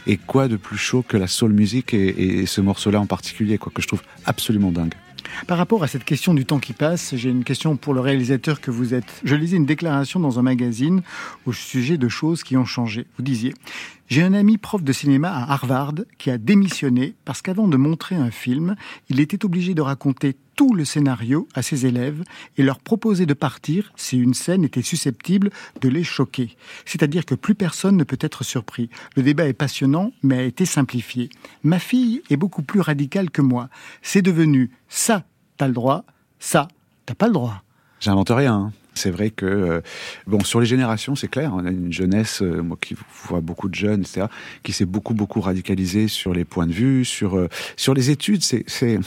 [0.07, 3.59] Et quoi de plus chaud que la soul music et, et ce morceau-là en particulier,
[3.59, 4.95] quoi que je trouve absolument dingue.
[5.47, 8.61] Par rapport à cette question du temps qui passe, j'ai une question pour le réalisateur
[8.61, 9.21] que vous êtes.
[9.25, 11.03] Je lisais une déclaration dans un magazine
[11.45, 13.07] au sujet de choses qui ont changé.
[13.17, 13.55] Vous disiez
[14.09, 18.17] J'ai un ami prof de cinéma à Harvard qui a démissionné parce qu'avant de montrer
[18.17, 18.77] un film,
[19.09, 22.25] il était obligé de raconter tout le scénario à ses élèves
[22.57, 26.57] et leur proposer de partir si une scène était susceptible de les choquer.
[26.87, 28.89] C'est-à-dire que plus personne ne peut être surpris.
[29.17, 31.29] Le débat est passionnant, mais a été simplifié.
[31.63, 33.69] Ma fille est beaucoup plus radicale que moi.
[34.03, 35.25] C'est devenu ça,
[35.59, 36.05] t'as le droit,
[36.39, 36.69] ça,
[37.05, 37.63] t'as pas le droit.
[38.01, 38.55] J'invente rien.
[38.55, 38.73] hein.
[38.97, 39.81] C'est vrai que euh,
[40.27, 41.53] bon sur les générations, c'est clair.
[41.55, 44.27] On a une jeunesse, euh, moi qui vois beaucoup de jeunes, etc.,
[44.63, 48.43] qui s'est beaucoup beaucoup radicalisée sur les points de vue, sur euh, sur les études.
[48.43, 48.99] C'est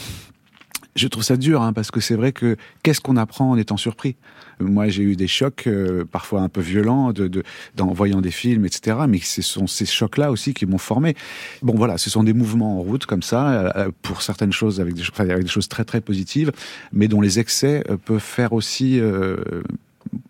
[1.00, 3.76] je trouve ça dur hein, parce que c'est vrai que qu'est-ce qu'on apprend en étant
[3.76, 4.16] surpris?
[4.60, 7.42] Moi, j'ai eu des chocs euh, parfois un peu violents de, de,
[7.80, 8.98] en voyant des films, etc.
[9.08, 11.16] Mais ce sont ces chocs-là aussi qui m'ont formé.
[11.62, 14.94] Bon, voilà, ce sont des mouvements en route comme ça euh, pour certaines choses avec
[14.94, 16.52] des, enfin, avec des choses très très positives,
[16.92, 19.36] mais dont les excès euh, peuvent faire aussi euh,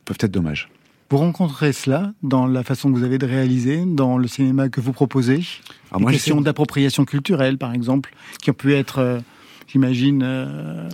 [0.04, 0.68] peuvent être dommages.
[1.10, 4.80] Vous rencontrez cela dans la façon que vous avez de réaliser, dans le cinéma que
[4.80, 5.42] vous proposez
[5.90, 9.20] Ah, Des moi, questions d'appropriation culturelle, par exemple, qui ont pu être,
[9.70, 10.22] j'imagine...
[10.22, 10.88] euh,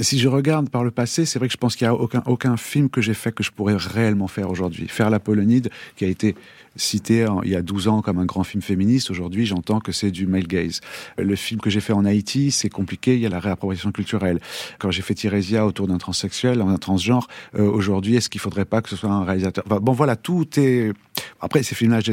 [0.00, 2.56] Si je regarde par le passé, c'est vrai que je pense qu'il n'y a aucun,
[2.56, 4.86] film que j'ai fait que je pourrais réellement faire aujourd'hui.
[4.86, 6.34] Faire La Polonide, qui a été
[6.76, 10.10] cité il y a 12 ans comme un grand film féministe, aujourd'hui j'entends que c'est
[10.10, 10.80] du male gaze.
[11.16, 14.38] Le film que j'ai fait en Haïti, c'est compliqué, il y a la réappropriation culturelle.
[14.78, 18.82] Quand j'ai fait Tirésia autour d'un transsexuel, d'un transgenre, euh, aujourd'hui, est-ce qu'il faudrait pas
[18.82, 19.64] que ce soit un réalisateur?
[19.64, 20.92] Bon voilà, tout est...
[21.40, 22.12] Après, ces films-là, je.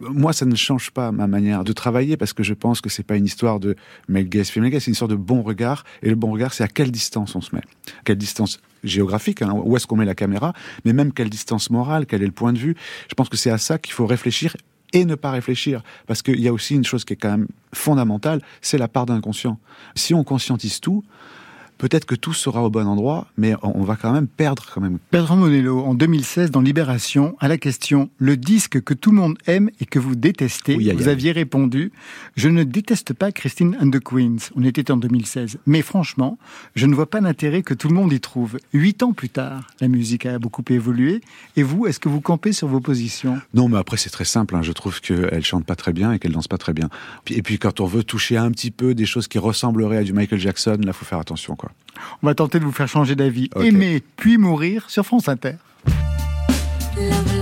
[0.00, 3.02] Moi, ça ne change pas ma manière de travailler parce que je pense que c'est
[3.02, 3.76] pas une histoire de
[4.08, 5.84] male gaze, female c'est une histoire de bon regard.
[6.02, 7.62] Et le bon regard, c'est à quelle distance on se met.
[8.04, 10.52] Quelle distance géographique, hein, où est-ce qu'on met la caméra,
[10.84, 12.76] mais même quelle distance morale, quel est le point de vue.
[13.08, 14.56] Je pense que c'est à ça qu'il faut réfléchir
[14.92, 15.82] et ne pas réfléchir.
[16.06, 19.06] Parce qu'il y a aussi une chose qui est quand même fondamentale, c'est la part
[19.06, 19.58] d'inconscient.
[19.94, 21.04] Si on conscientise tout,
[21.78, 24.98] peut-être que tout sera au bon endroit, mais on va quand même perdre quand même.
[25.12, 29.36] Bertrand Monello, en 2016, dans Libération, à la question «Le disque que tout le monde
[29.46, 31.92] aime et que vous détestez Oui, vous aviez répondu
[32.36, 34.50] «Je ne déteste pas Christine and the Queens».
[34.56, 35.58] On était en 2016.
[35.66, 36.38] Mais franchement,
[36.74, 38.58] je ne vois pas l'intérêt que tout le monde y trouve.
[38.72, 41.20] Huit ans plus tard, la musique a beaucoup évolué.
[41.56, 43.40] Et vous, est-ce que vous campez sur vos positions?
[43.54, 44.56] Non, mais après c'est très simple.
[44.56, 44.62] hein.
[44.62, 46.88] Je trouve qu'elle chante pas très bien et qu'elle danse pas très bien.
[47.28, 50.12] Et puis quand on veut toucher un petit peu des choses qui ressembleraient à du
[50.12, 51.65] Michael Jackson, là faut faire attention quoi.
[52.22, 53.50] On va tenter de vous faire changer d'avis.
[53.56, 55.54] Aimer, puis mourir sur France Inter.
[56.96, 57.35] Love,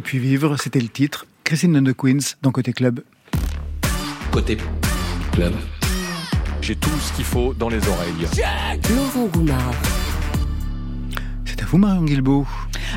[0.00, 1.26] puis vivre, c'était le titre.
[1.44, 3.00] Christine and the Queens dans Côté Club.
[4.30, 4.56] Côté
[5.32, 5.52] club.
[6.62, 8.28] J'ai tout ce qu'il faut dans les oreilles.
[8.94, 9.74] Laurent Goumard.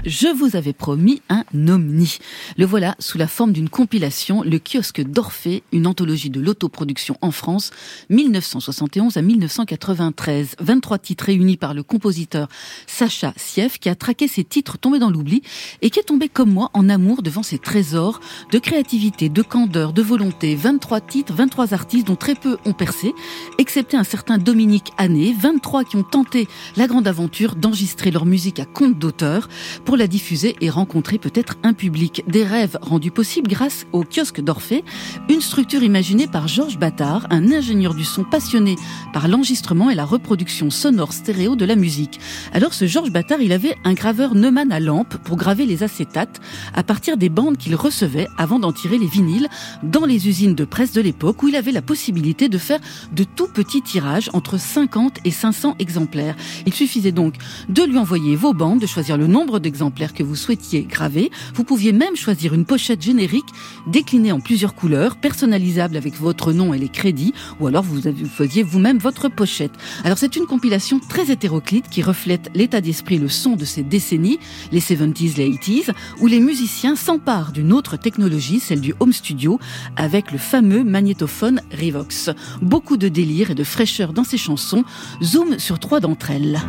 [0.04, 2.18] Je vous avais promis un omni.
[2.58, 7.30] Le voilà sous la forme d'une compilation, le kiosque d'Orphée, une anthologie de l'autoproduction en
[7.30, 7.70] France,
[8.10, 10.56] 1971 à 1993.
[10.60, 12.48] 23 titres réunis par le compositeur
[12.88, 15.44] Sacha Sief, qui a traqué ses titres tombés dans l'oubli
[15.84, 19.94] et qui est tombé comme moi en amour devant ces trésors de créativité, de candeur,
[19.94, 20.56] de volonté.
[20.56, 23.14] 23 titres, 23 artistes dont très peu ont percé,
[23.60, 28.60] excepté un certain Dominique Hanné, 23 qui ont tenté la grande aventure d'enregistrer leur musique
[28.60, 29.50] à compte d'auteur
[29.86, 32.24] pour la diffuser et rencontrer peut-être un public.
[32.28, 34.84] Des rêves rendus possibles grâce au kiosque d'Orphée,
[35.30, 38.76] une structure imaginée par Georges Battard, un ingénieur du son passionné
[39.14, 42.20] par l'enregistrement et la reproduction sonore stéréo de la musique.
[42.54, 46.42] Alors ce Georges Battard, il avait un graveur Neumann à lampe pour graver les acétates
[46.74, 49.50] à partir des bandes qu'il recevait avant d'en tirer les vinyles
[49.84, 52.80] dans les usines de presse de l'époque où il avait la possibilité de faire
[53.12, 56.36] de tout petits tirages entre 50 et 500 exemplaires.
[56.66, 57.36] Il suffisait donc
[57.70, 61.32] de lui envoyer vos de choisir le nombre d'exemplaires que vous souhaitiez graver.
[61.56, 63.48] Vous pouviez même choisir une pochette générique
[63.88, 68.62] déclinée en plusieurs couleurs, personnalisable avec votre nom et les crédits, ou alors vous faisiez
[68.62, 69.72] vous-même votre pochette.
[70.04, 74.38] Alors c'est une compilation très hétéroclite qui reflète l'état d'esprit, le son de ces décennies,
[74.72, 75.90] les 70s, les 80s,
[76.22, 79.60] où les musiciens s'emparent d'une autre technologie, celle du home studio,
[79.96, 82.30] avec le fameux magnétophone Revox.
[82.62, 84.84] Beaucoup de délire et de fraîcheur dans ces chansons.
[85.24, 86.62] Zoom sur trois d'entre elles.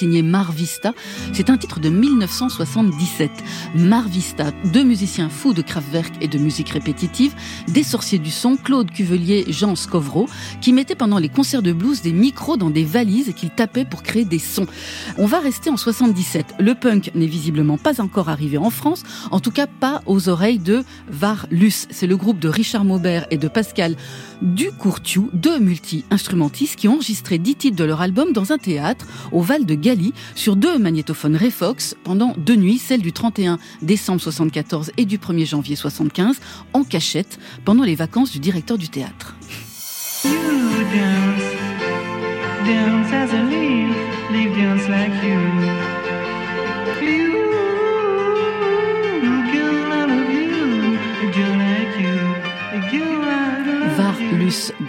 [0.00, 0.94] Signé Mar Vista.
[1.34, 3.30] C'est un titre de 1977.
[3.74, 7.34] Mar Vista, deux musiciens fous de Kraftwerk et de musique répétitive,
[7.68, 10.26] des sorciers du son, Claude Cuvelier, Jean Scovreau,
[10.62, 13.84] qui mettaient pendant les concerts de blues des micros dans des valises et qu'ils tapaient
[13.84, 14.66] pour créer des sons.
[15.18, 16.54] On va rester en 77.
[16.58, 20.58] Le punk n'est visiblement pas encore arrivé en France, en tout cas pas aux oreilles
[20.58, 21.88] de Varlus.
[21.90, 23.96] C'est le groupe de Richard Maubert et de Pascal
[24.40, 29.42] Ducourtiou, deux multi-instrumentistes qui ont enregistré dix titres de leur album dans un théâtre au
[29.42, 29.74] Val de
[30.34, 35.46] Sur deux magnétophones Refox pendant deux nuits, celle du 31 décembre 74 et du 1er
[35.46, 36.36] janvier 75,
[36.72, 39.34] en cachette pendant les vacances du directeur du théâtre.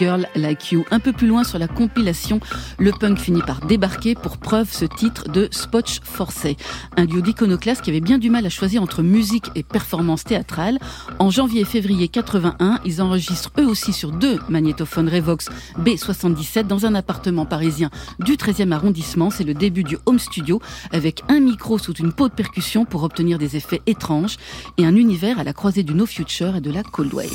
[0.02, 0.84] Girl Like You.
[0.90, 2.40] Un peu plus loin sur la compilation,
[2.80, 6.58] le punk finit par débarquer pour preuve ce titre de Spotch Forcé.
[6.98, 10.80] Un duo d'iconoclastes qui avait bien du mal à choisir entre musique et performance théâtrale.
[11.20, 16.88] En janvier et février 81, ils enregistrent eux aussi sur deux magnétophones Revox B77 dans
[16.88, 19.30] un appartement parisien du 13e arrondissement.
[19.30, 20.60] C'est le début du home studio
[20.92, 24.38] avec un micro sous une peau de percussion pour obtenir des effets étranges
[24.80, 27.30] et un univers à la croisée du No Future et de la Cold Wave.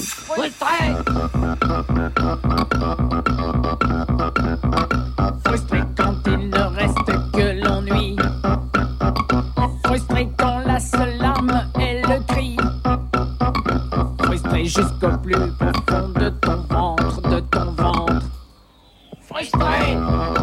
[5.45, 8.17] Frustré quand il ne reste que l'ennui.
[9.85, 12.57] Frustré quand la seule larme est le cri.
[14.23, 18.27] Frustré jusqu'au plus profond de ton ventre, de ton ventre.
[19.21, 20.36] Frustré.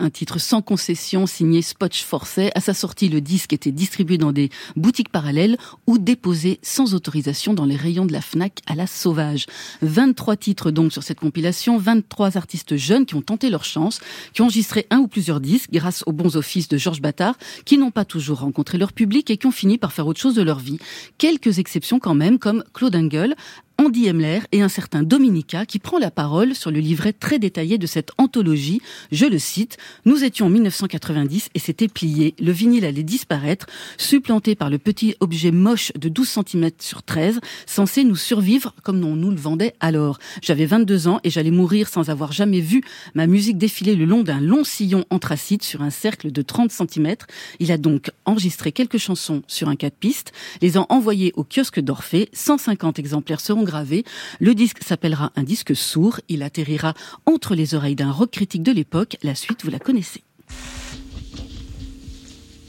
[0.00, 2.50] Un titre sans concession signé Spotch Forcet.
[2.56, 7.54] À sa sortie, le disque était distribué dans des boutiques parallèles ou déposé sans autorisation
[7.54, 9.46] dans les rayons de la FNAC à la sauvage.
[9.82, 14.00] 23 titres donc sur cette compilation, 23 artistes jeunes qui ont tenté leur chance,
[14.32, 17.78] qui ont enregistré un ou plusieurs disques grâce aux bons offices de Georges Battard, qui
[17.78, 20.42] n'ont pas toujours rencontré leur public et qui ont fini par faire autre chose de
[20.42, 20.78] leur vie.
[21.16, 23.36] Quelques exceptions quand même, comme Claude Engel,
[23.76, 27.76] Andy Emler et un certain Dominica qui prend la parole sur le livret très détaillé
[27.76, 28.80] de cette anthologie.
[29.10, 32.34] Je le cite, Nous étions en 1990 et c'était plié.
[32.38, 33.66] Le vinyle allait disparaître,
[33.98, 39.04] supplanté par le petit objet moche de 12 cm sur 13, censé nous survivre comme
[39.04, 40.18] on nous le vendait alors.
[40.40, 42.82] J'avais 22 ans et j'allais mourir sans avoir jamais vu
[43.14, 47.16] ma musique défiler le long d'un long sillon anthracite sur un cercle de 30 cm.
[47.58, 51.80] Il a donc enregistré quelques chansons sur un 4 pistes, les a envoyées au kiosque
[51.80, 52.28] d'Orphée.
[52.32, 54.04] 150 exemplaires seront gravés.
[54.40, 56.20] Le disque s'appellera un disque sourd.
[56.28, 56.94] Il atterrira
[57.26, 59.16] entre les oreilles d'un rock critique de l'époque.
[59.22, 60.22] La suite, vous la connaissez.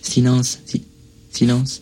[0.01, 0.85] Silence, si-
[1.31, 1.81] silence.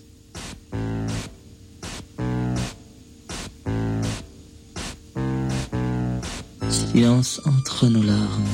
[6.69, 8.47] Silence entre nos larmes.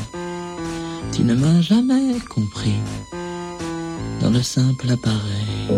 [1.14, 2.76] Tu ne m'as jamais compris.
[4.22, 5.70] Dans le simple appareil,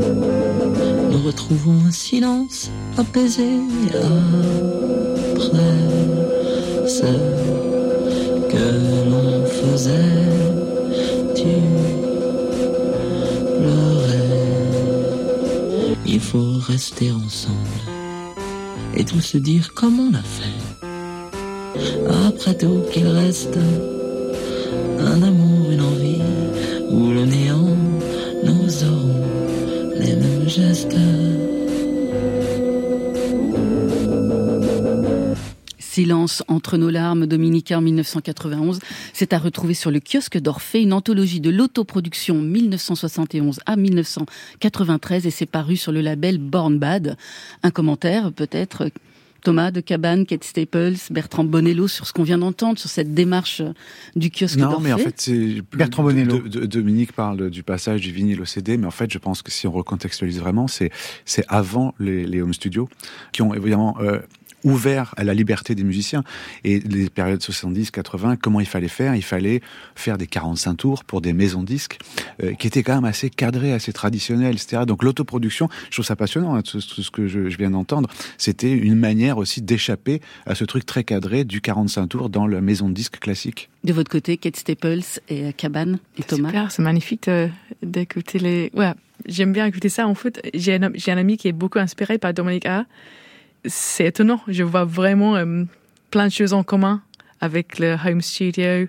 [1.12, 3.48] nous retrouvons un silence apaisé
[5.38, 5.78] après
[6.88, 7.12] ce
[8.50, 10.28] que l'on faisait.
[11.36, 11.56] Tu
[13.60, 14.42] pleurais.
[16.06, 17.56] Il faut rester ensemble
[18.96, 20.42] et tout se dire comme on l'a fait.
[22.28, 23.58] Après tout qu'il reste
[25.00, 26.22] un amour, une envie,
[26.90, 27.71] ou le néant,
[35.80, 38.80] Silence entre nos larmes, Dominica en 1991.
[39.14, 45.32] C'est à retrouver sur le kiosque d'Orphée, une anthologie de l'autoproduction 1971 à 1993 et
[45.32, 47.16] c'est paru sur le label Born Bad.
[47.64, 48.90] Un commentaire peut-être
[49.42, 53.62] Thomas de Cabane, Kate Staples, Bertrand Bonello sur ce qu'on vient d'entendre, sur cette démarche
[54.16, 56.40] du kiosque Non, mais en fait, c'est plus- Bertrand Bonello.
[56.40, 59.42] de- de- Dominique parle du passage du vinyle au CD, mais en fait, je pense
[59.42, 60.92] que si on recontextualise vraiment, c'est
[61.26, 62.88] c'est avant les, les home studios
[63.32, 64.20] qui ont évidemment euh,
[64.64, 66.24] ouvert à la liberté des musiciens
[66.64, 69.16] et les périodes 70-80 comment il fallait faire?
[69.16, 69.62] Il fallait
[69.96, 72.00] faire des 45 tours pour des maisons de disques
[72.44, 76.16] euh, qui étaient quand même assez cadrées assez traditionnelles etc donc l'autoproduction je trouve ça
[76.16, 80.22] passionnant hein, tout, tout ce que je, je viens d'entendre c'était une manière aussi d'échapper
[80.46, 83.94] à ce truc très cadré du 45 tours dans la maison de disques classique De
[83.94, 86.50] votre côté, Kate Staples et Cabane et Thomas.
[86.50, 87.50] Super, c'est magnifique de-
[87.84, 88.72] d'écouter les.
[88.74, 88.92] Ouais,
[89.28, 90.08] j'aime bien écouter ça.
[90.08, 92.86] En fait, j'ai un, j'ai un ami qui est beaucoup inspiré par Dominique A.
[93.66, 94.42] C'est étonnant.
[94.48, 95.64] Je vois vraiment euh,
[96.10, 97.02] plein de choses en commun
[97.40, 98.88] avec le home studio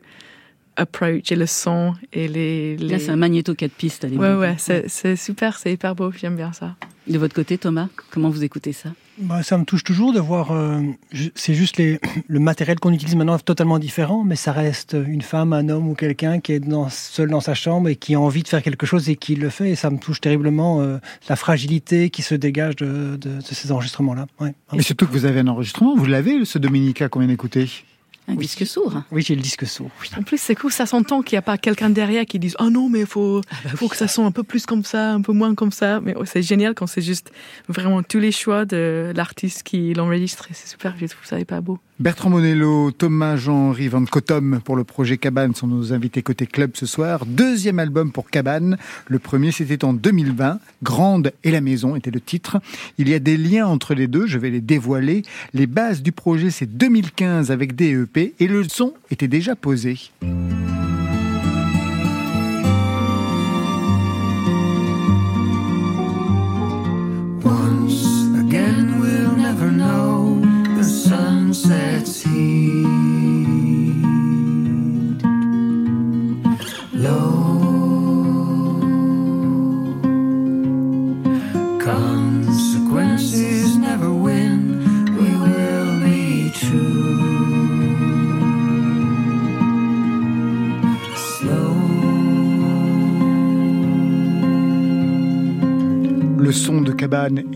[0.77, 2.77] approach et le son et les.
[2.77, 2.89] les...
[2.89, 4.07] Là, c'est un magnéto 4 pistes.
[4.11, 6.11] Ouais, ouais, c'est super, c'est hyper beau.
[6.13, 6.77] J'aime bien ça.
[7.09, 8.91] De votre côté, Thomas, comment vous écoutez ça?
[9.19, 10.53] Bah, ça me touche toujours de voir.
[10.53, 10.81] euh,
[11.35, 11.99] c'est juste les,
[12.29, 15.89] le matériel qu'on utilise maintenant est totalement différent, mais ça reste une femme, un homme
[15.89, 18.63] ou quelqu'un qui est dans, seul dans sa chambre et qui a envie de faire
[18.63, 19.71] quelque chose et qui le fait.
[19.71, 20.99] Et ça me touche terriblement euh,
[21.29, 24.27] la fragilité qui se dégage de, de- de ces enregistrements-là.
[24.41, 24.55] Ouais.
[24.73, 27.69] Mais surtout que vous avez un enregistrement, vous l'avez, ce Dominica qu'on vient d'écouter?
[28.29, 29.03] Un disque sourd.
[29.11, 29.91] Oui, j'ai le disque sourd.
[30.17, 32.71] En plus, c'est cool, ça s'entend qu'il n'y a pas quelqu'un derrière qui dise Ah
[32.71, 33.41] non, mais il faut,
[33.75, 36.01] faut que ça sonne un peu plus comme ça, un peu moins comme ça.
[36.01, 37.33] Mais oh, c'est génial quand c'est juste
[37.69, 40.47] vraiment tous les choix de l'artiste qui l'enregistre.
[40.53, 41.79] C'est super, je trouve ça hyper beau.
[42.03, 46.73] Bertrand Bonello, Thomas Jean-Henri Van Cotom pour le projet Cabane sont nos invités côté club
[46.75, 47.25] ce soir.
[47.27, 48.77] Deuxième album pour Cabane.
[49.07, 50.59] Le premier, c'était en 2020.
[50.83, 52.59] Grande et la maison était le titre.
[52.99, 55.23] Il y a des liens entre les deux, je vais les dévoiler.
[55.55, 59.97] Les bases du projet, c'est 2015 avec DEP et le son était déjà posé.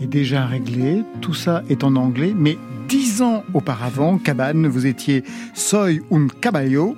[0.07, 1.03] Déjà réglé.
[1.21, 6.95] Tout ça est en anglais, mais dix ans auparavant, Cabane, vous étiez Soy un caballo.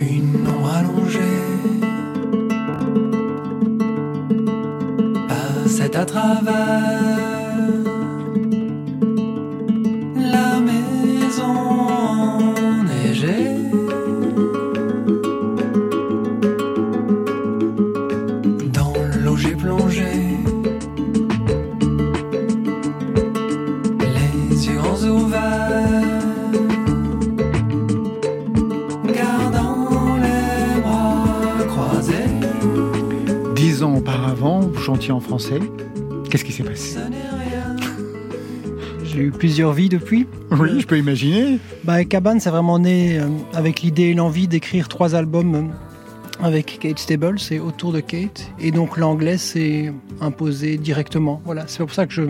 [0.00, 1.20] Une ombre allongée
[5.28, 7.11] passait à travers
[34.82, 35.60] chantiez en français.
[36.28, 36.98] Qu'est-ce qui s'est passé
[39.04, 40.26] J'ai eu plusieurs vies depuis.
[40.50, 41.58] Oui, je peux imaginer.
[41.84, 45.91] Bah, Cabane, c'est vraiment né euh, avec l'idée et l'envie d'écrire trois albums euh,
[46.42, 48.50] avec Kate Stable, c'est autour de Kate.
[48.58, 51.40] Et donc l'anglais s'est imposé directement.
[51.44, 52.22] Voilà, c'est pour ça que je,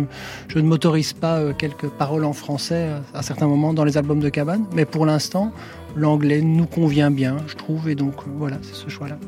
[0.49, 4.21] je ne m'autorise pas euh, quelques paroles en français à certains moments dans les albums
[4.21, 4.67] de Cabane.
[4.75, 5.53] Mais pour l'instant,
[5.97, 7.89] l'anglais nous convient bien, je trouve.
[7.89, 9.19] Et donc euh, voilà, c'est ce choix-là.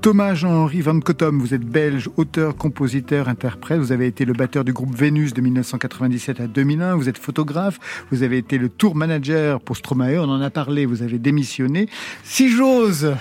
[0.00, 3.78] Thomas Jean-Henri Van Cotom, vous êtes belge, auteur, compositeur, interprète.
[3.78, 6.96] Vous avez été le batteur du groupe Vénus de 1997 à 2001.
[6.96, 7.78] Vous êtes photographe.
[8.10, 10.18] Vous avez été le tour manager pour Stromae.
[10.18, 10.86] On en a parlé.
[10.86, 11.88] Vous avez démissionné.
[12.24, 13.14] Si j'ose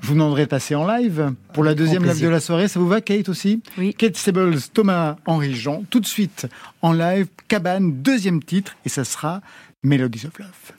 [0.00, 2.68] Je vous demanderai de passer en live pour la deuxième live de la soirée.
[2.68, 3.94] Ça vous va, Kate aussi Oui.
[3.94, 5.84] Kate Stables, Thomas Henri Jean.
[5.90, 6.46] Tout de suite
[6.82, 9.40] en live, Cabane, deuxième titre, et ça sera
[9.82, 10.72] Melodies of Love.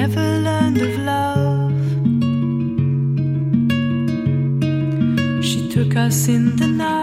[0.00, 1.72] never learned of love.
[5.44, 6.99] She took us in the night,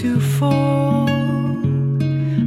[0.00, 1.06] to fall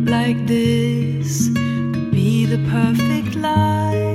[0.09, 4.12] like this could be the perfect life.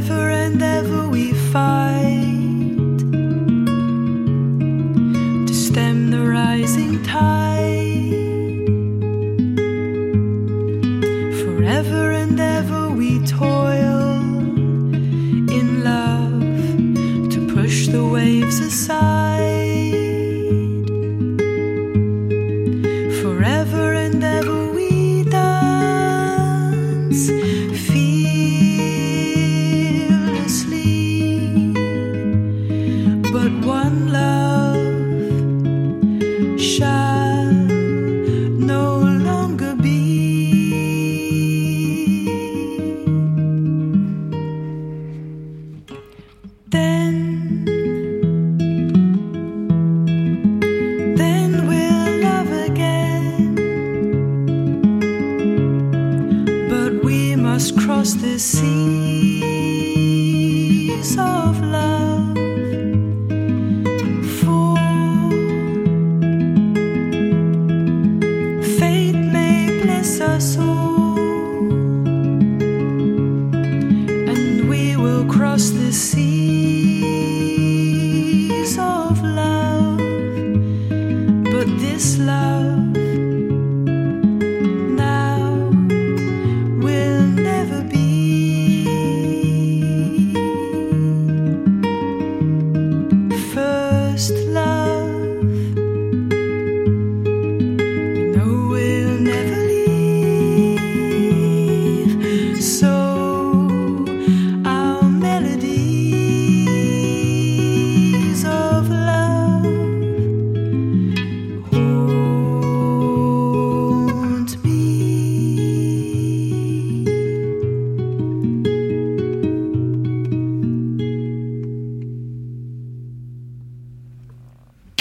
[0.00, 1.99] Forever and ever we fight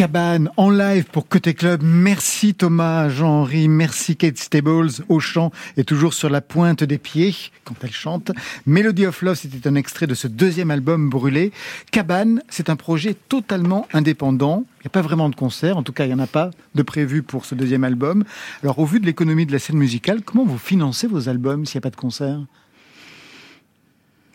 [0.09, 1.81] Cabane en live pour Côté Club.
[1.83, 7.35] Merci Thomas, Jean-Henri, merci Kate Stables au chant et toujours sur la pointe des pieds
[7.63, 8.31] quand elle chante.
[8.65, 11.51] Melody of Love, c'était un extrait de ce deuxième album brûlé.
[11.91, 14.63] Cabane, c'est un projet totalement indépendant.
[14.79, 16.49] Il n'y a pas vraiment de concert, en tout cas il n'y en a pas
[16.73, 18.23] de prévu pour ce deuxième album.
[18.63, 21.77] Alors au vu de l'économie de la scène musicale, comment vous financez vos albums s'il
[21.77, 22.39] n'y a pas de concert?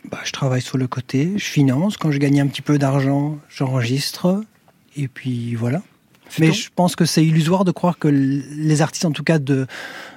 [0.09, 1.97] Bah, je travaille sur le côté, je finance.
[1.97, 4.41] Quand je gagne un petit peu d'argent, j'enregistre.
[4.95, 5.81] Et puis voilà.
[6.39, 9.67] Mais je pense que c'est illusoire de croire que les artistes, en tout cas de,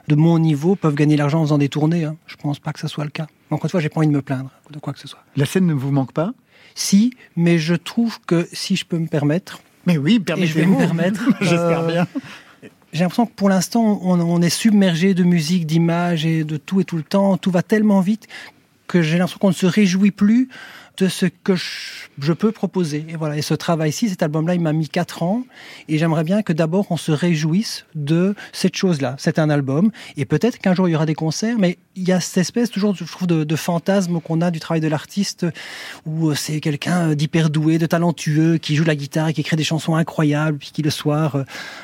[0.09, 2.05] de mon niveau, peuvent gagner l'argent en faisant des tournées.
[2.05, 2.17] hein.
[2.27, 3.27] Je pense pas que ça soit le cas.
[3.51, 5.23] Encore une fois, j'ai pas envie de me plaindre de quoi que ce soit.
[5.37, 6.33] La scène ne vous manque pas?
[6.75, 9.61] Si, mais je trouve que si je peux me permettre.
[9.87, 10.77] Mais oui, et je vais me permettez-vous.
[10.79, 11.21] permettre.
[11.41, 12.07] J'espère euh, bien.
[12.93, 16.81] J'ai l'impression que pour l'instant, on, on est submergé de musique, d'images et de tout
[16.81, 17.37] et tout le temps.
[17.37, 18.27] Tout va tellement vite
[18.87, 20.49] que j'ai l'impression qu'on ne se réjouit plus
[20.99, 23.07] de ce que je, peux proposer.
[23.09, 23.37] Et voilà.
[23.37, 25.45] Et ce travail-ci, cet album-là, il m'a mis quatre ans.
[25.89, 29.15] Et j'aimerais bien que d'abord on se réjouisse de cette chose-là.
[29.19, 29.91] C'est un album.
[30.17, 32.71] Et peut-être qu'un jour il y aura des concerts, mais il y a cette espèce
[32.71, 35.47] toujours, je trouve, de, fantasme qu'on a du travail de l'artiste,
[36.07, 39.97] où c'est quelqu'un d'hyper doué, de talentueux, qui joue la guitare qui écrit des chansons
[39.97, 41.43] incroyables, puis qui le soir euh,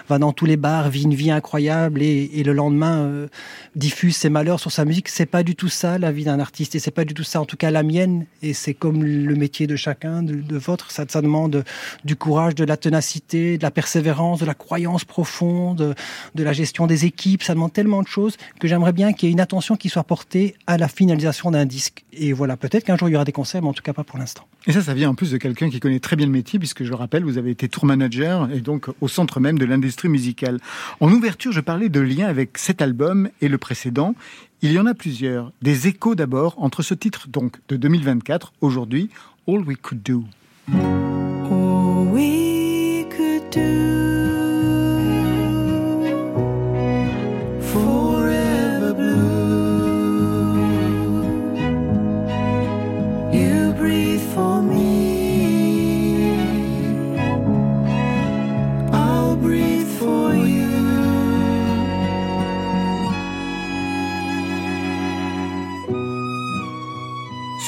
[0.09, 3.29] va dans tous les bars, vit une vie incroyable, et, le lendemain euh,
[3.75, 5.09] diffuse ses malheurs sur sa musique.
[5.09, 7.41] C'est pas du tout ça la vie d'un artiste, et c'est pas du tout ça,
[7.41, 8.27] en tout cas la mienne.
[8.43, 10.91] Et c'est comme le métier de chacun, de, votre.
[10.91, 11.65] Ça, ça demande
[12.05, 15.95] du courage, de la ténacité, de la persévérance, de la croyance profonde,
[16.35, 17.43] de la gestion des équipes.
[17.43, 20.05] Ça demande tellement de choses que j'aimerais bien qu'il y ait une attention qui soit
[20.05, 22.05] portée à la finalisation d'un disque.
[22.13, 24.05] Et voilà, peut-être qu'un jour il y aura des concerts, mais en tout cas pas
[24.05, 24.45] pour l'instant.
[24.67, 26.85] Et ça, ça vient en plus de quelqu'un qui connaît très bien le métier, puisque
[26.85, 30.09] je le rappelle, vous avez été tour manager et donc au centre même de l'industrie
[30.09, 30.59] musicale.
[31.01, 34.15] En ouverture, je parlais de lien avec cet album et le précédent.
[34.65, 35.53] Il y en a plusieurs.
[35.61, 39.11] Des échos d'abord entre ce titre donc de 2024, aujourd'hui,
[39.47, 40.25] All We Could Do.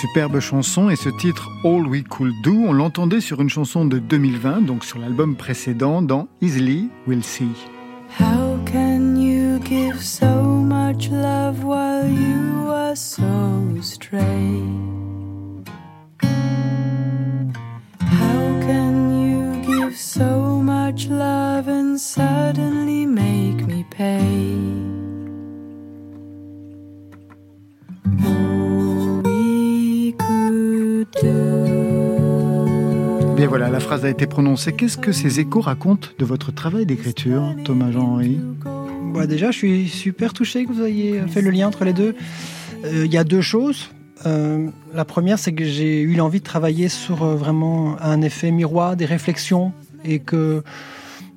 [0.06, 3.98] Superbe chanson et ce titre All We Could Do, on l'entendait sur une chanson de
[3.98, 7.50] 2020, donc sur l'album précédent dans Easily We'll See.
[8.20, 13.24] How can you give so much love while you are so
[13.82, 14.62] stray?
[18.00, 24.85] How can you give so much love and suddenly make me pay?
[31.22, 31.32] Bien
[33.48, 34.72] voilà, la phrase a été prononcée.
[34.72, 38.38] Qu'est-ce que ces échos racontent de votre travail d'écriture, Thomas Jean-Henri
[39.14, 42.14] Bah, déjà, je suis super touché que vous ayez fait le lien entre les deux.
[42.84, 43.88] Euh, Il y a deux choses.
[44.26, 48.50] Euh, la première, c'est que j'ai eu l'envie de travailler sur euh, vraiment un effet
[48.50, 49.72] miroir, des réflexions,
[50.04, 50.62] et que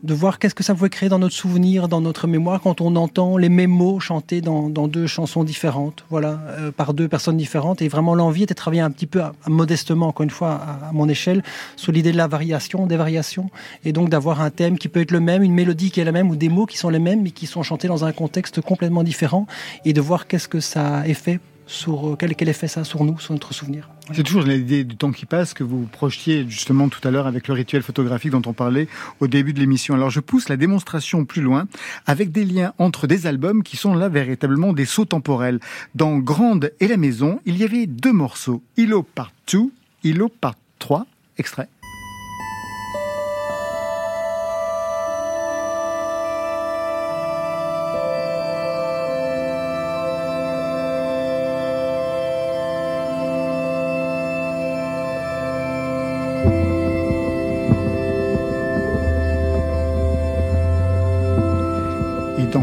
[0.03, 2.95] de voir qu'est-ce que ça pouvait créer dans notre souvenir, dans notre mémoire, quand on
[2.95, 7.37] entend les mêmes mots chantés dans, dans deux chansons différentes, voilà, euh, par deux personnes
[7.37, 7.81] différentes.
[7.81, 10.91] Et vraiment, l'envie était de travailler un petit peu modestement, encore une fois, à, à
[10.93, 11.43] mon échelle,
[11.75, 13.49] sur l'idée de la variation, des variations,
[13.83, 16.11] et donc d'avoir un thème qui peut être le même, une mélodie qui est la
[16.11, 18.61] même, ou des mots qui sont les mêmes, mais qui sont chantés dans un contexte
[18.61, 19.47] complètement différent,
[19.85, 21.39] et de voir qu'est-ce que ça a effet
[21.69, 23.89] sur euh, quel, quel effet ça a sur nous, sur notre souvenir.
[24.13, 27.47] C'est toujours l'idée du temps qui passe que vous projetiez justement tout à l'heure avec
[27.47, 28.87] le rituel photographique dont on parlait
[29.19, 29.93] au début de l'émission.
[29.93, 31.67] Alors je pousse la démonstration plus loin
[32.07, 35.59] avec des liens entre des albums qui sont là véritablement des sauts temporels.
[35.93, 39.59] Dans Grande et la Maison, il y avait deux morceaux, Ilo Part 2,
[40.03, 41.05] Ilo Part 3,
[41.37, 41.69] extrait.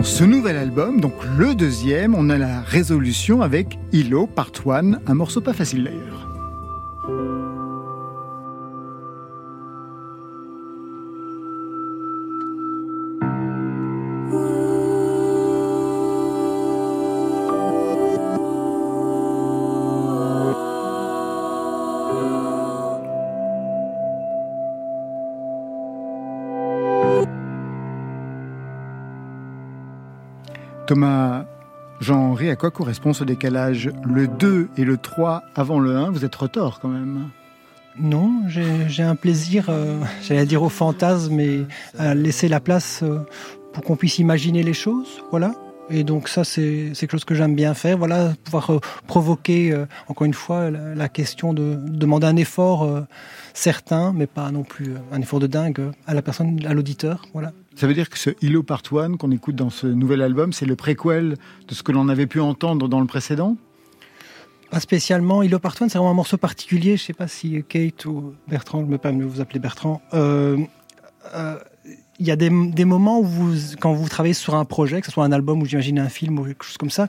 [0.07, 5.15] Ce nouvel album, donc le deuxième, on a la résolution avec Ilo Part 1, un
[5.15, 6.26] morceau pas facile d'ailleurs.
[30.97, 31.45] Thomas
[32.01, 36.25] Jean-Henri, à quoi correspond ce décalage Le 2 et le 3 avant le 1, vous
[36.25, 37.29] êtes retors quand même.
[38.01, 41.67] Non, j'ai un plaisir, euh, j'allais dire au fantasme, et
[41.99, 43.19] à laisser la place euh,
[43.75, 45.53] pour qu'on puisse imaginer les choses, voilà.
[45.91, 49.79] Et donc ça, c'est quelque chose que j'aime bien faire, voilà, pouvoir euh, provoquer,
[50.09, 52.89] encore une fois, la, la question de demander un effort
[53.53, 57.53] certain, mais pas non plus un effort de dingue à la personne, à l'auditeur, voilà.
[57.77, 60.65] Ça veut dire que ce Ilo Part 1 qu'on écoute dans ce nouvel album, c'est
[60.65, 61.37] le préquel
[61.69, 63.59] de ce que l'on avait pu entendre dans le précédent?
[64.71, 65.43] Pas spécialement.
[65.43, 66.97] Ilo Part One, c'est vraiment un morceau particulier.
[66.97, 70.01] Je sais pas si Kate ou Bertrand, je me permets de vous appeler Bertrand.
[70.15, 70.57] euh,
[71.35, 71.59] euh,
[72.19, 75.25] il y a des, moments où quand vous travaillez sur un projet, que ce soit
[75.25, 77.09] un album ou j'imagine un film ou quelque chose comme ça,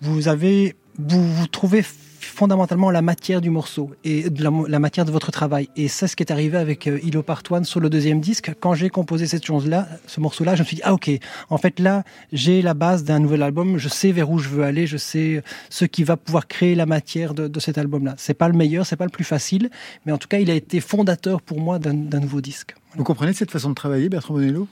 [0.00, 1.84] vous avez, vous vous trouvez
[2.30, 5.68] fondamentalement la matière du morceau et de la, matière de votre travail.
[5.76, 8.52] Et c'est ce qui est arrivé avec euh, Ilo Part sur le deuxième disque.
[8.60, 11.10] Quand j'ai composé cette chose-là, ce morceau-là, je me suis dit, ah ok,
[11.48, 14.64] en fait là, j'ai la base d'un nouvel album, je sais vers où je veux
[14.64, 18.14] aller, je sais ce qui va pouvoir créer la matière de, de cet album-là.
[18.16, 19.70] C'est pas le meilleur, c'est pas le plus facile,
[20.06, 22.74] mais en tout cas, il a été fondateur pour moi d'un nouveau disque.
[22.96, 24.66] Vous comprenez cette façon de travailler, Bertrand Bonello?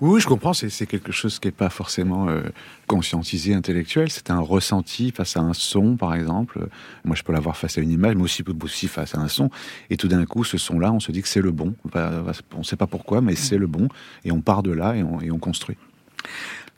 [0.00, 0.52] Oui, je comprends.
[0.52, 2.42] C'est quelque chose qui n'est pas forcément euh,
[2.86, 4.10] conscientisé, intellectuel.
[4.10, 6.68] C'est un ressenti face à un son, par exemple.
[7.04, 9.50] Moi, je peux l'avoir face à une image, mais aussi, aussi face à un son.
[9.90, 11.74] Et tout d'un coup, ce son-là, on se dit que c'est le bon.
[11.94, 13.88] On ne sait pas pourquoi, mais c'est le bon.
[14.24, 15.76] Et on part de là et on, et on construit.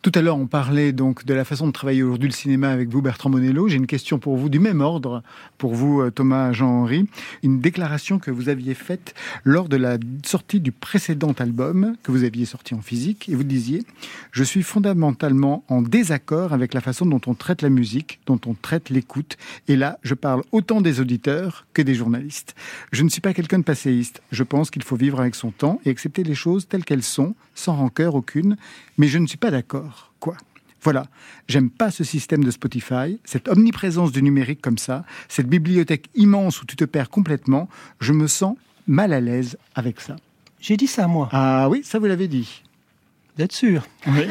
[0.02, 2.88] Tout à l'heure, on parlait donc de la façon de travailler aujourd'hui le cinéma avec
[2.90, 3.66] vous, Bertrand Bonello.
[3.66, 5.24] J'ai une question pour vous du même ordre,
[5.58, 7.08] pour vous, euh, Thomas Jean-Henri.
[7.42, 12.22] Une déclaration que vous aviez faite lors de la sortie du précédent album que vous
[12.22, 13.82] aviez sorti en physique, et vous disiez
[14.30, 18.54] Je suis fondamentalement en désaccord avec la façon dont on traite la musique, dont on
[18.54, 19.36] traite l'écoute.
[19.66, 22.54] Et là, je parle autant des auditeurs que des journalistes.
[22.92, 24.22] Je ne suis pas quelqu'un de passéiste.
[24.30, 27.34] Je pense qu'il faut vivre avec son temps et accepter les choses telles qu'elles sont,
[27.56, 28.56] sans rancœur aucune.
[28.98, 29.95] Mais je ne suis pas d'accord.
[30.20, 30.36] Quoi?
[30.82, 31.06] Voilà,
[31.48, 36.62] j'aime pas ce système de Spotify, cette omniprésence du numérique comme ça, cette bibliothèque immense
[36.62, 37.68] où tu te perds complètement.
[38.00, 40.14] Je me sens mal à l'aise avec ça.
[40.60, 41.28] J'ai dit ça, moi.
[41.32, 42.62] Ah oui, ça vous l'avez dit.
[43.36, 43.86] Vous êtes sûr?
[44.06, 44.22] Oui.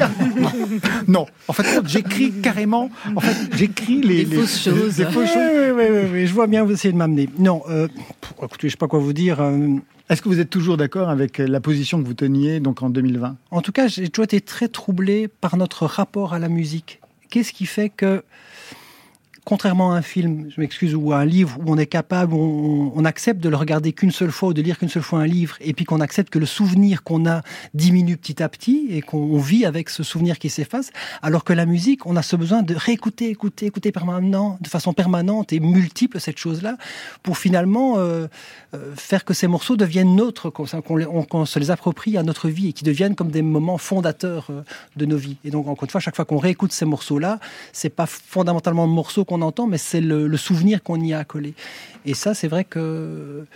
[1.08, 2.90] non, en fait, j'écris carrément.
[3.14, 4.98] En fait, j'écris les, Des fausses choses.
[4.98, 5.36] les fausses choses.
[5.36, 7.28] Oui, oui, oui, oui, je vois bien vous essayez de m'amener.
[7.38, 9.40] Non, euh, pff, écoutez, je sais pas quoi vous dire.
[9.40, 9.76] euh,
[10.08, 13.36] Est-ce que vous êtes toujours d'accord avec la position que vous teniez donc en 2020
[13.50, 17.00] En tout cas, j'ai toujours été très troublé par notre rapport à la musique.
[17.28, 18.22] Qu'est-ce qui fait que,
[19.46, 23.04] contrairement à un film, je m'excuse, ou à un livre où on est capable, on,
[23.04, 25.54] accepte de le regarder qu'une seule fois ou de lire qu'une seule fois un livre,
[25.60, 27.42] et puis qu'on accepte que le souvenir qu'on a
[27.72, 30.90] diminue petit à petit et qu'on vit avec ce souvenir qui s'efface,
[31.22, 34.92] alors que la musique, on a ce besoin de réécouter, écouter, écouter permanent, de façon
[34.92, 36.76] permanente et multiple cette chose-là,
[37.22, 38.26] pour finalement euh,
[38.74, 42.72] euh, faire que ces morceaux deviennent nôtres, qu'on se les approprie à notre vie et
[42.72, 44.62] qui deviennent comme des moments fondateurs euh,
[44.96, 45.36] de nos vies.
[45.44, 47.38] Et donc, encore une fois, chaque fois qu'on réécoute ces morceaux-là,
[47.72, 51.54] c'est pas fondamentalement le morceau entend, mais c'est le, le souvenir qu'on y a accolé.
[52.04, 53.46] Et ça, c'est vrai que,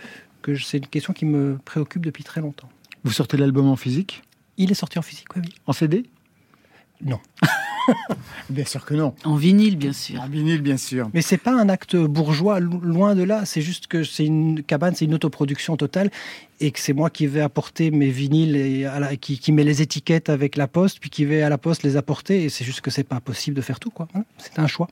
[0.41, 2.69] que c'est une question qui me préoccupe depuis très longtemps.
[3.03, 4.23] Vous sortez l'album en physique?
[4.57, 5.41] Il est sorti en physique, oui.
[5.45, 5.53] oui.
[5.65, 6.05] En CD
[7.03, 7.19] Non.
[8.49, 9.15] Bien sûr que non.
[9.23, 10.21] En vinyle, bien sûr.
[10.21, 11.09] En vinyle, bien sûr.
[11.13, 13.43] Mais c'est pas un acte bourgeois, lo- loin de là.
[13.45, 16.11] C'est juste que c'est une cabane, c'est une autoproduction totale,
[16.59, 19.63] et que c'est moi qui vais apporter mes vinyles et à la- qui, qui met
[19.63, 22.43] les étiquettes avec la poste, puis qui vais à la poste les apporter.
[22.43, 24.07] Et c'est juste que c'est pas possible de faire tout, quoi.
[24.13, 24.87] Hein, C'est un choix.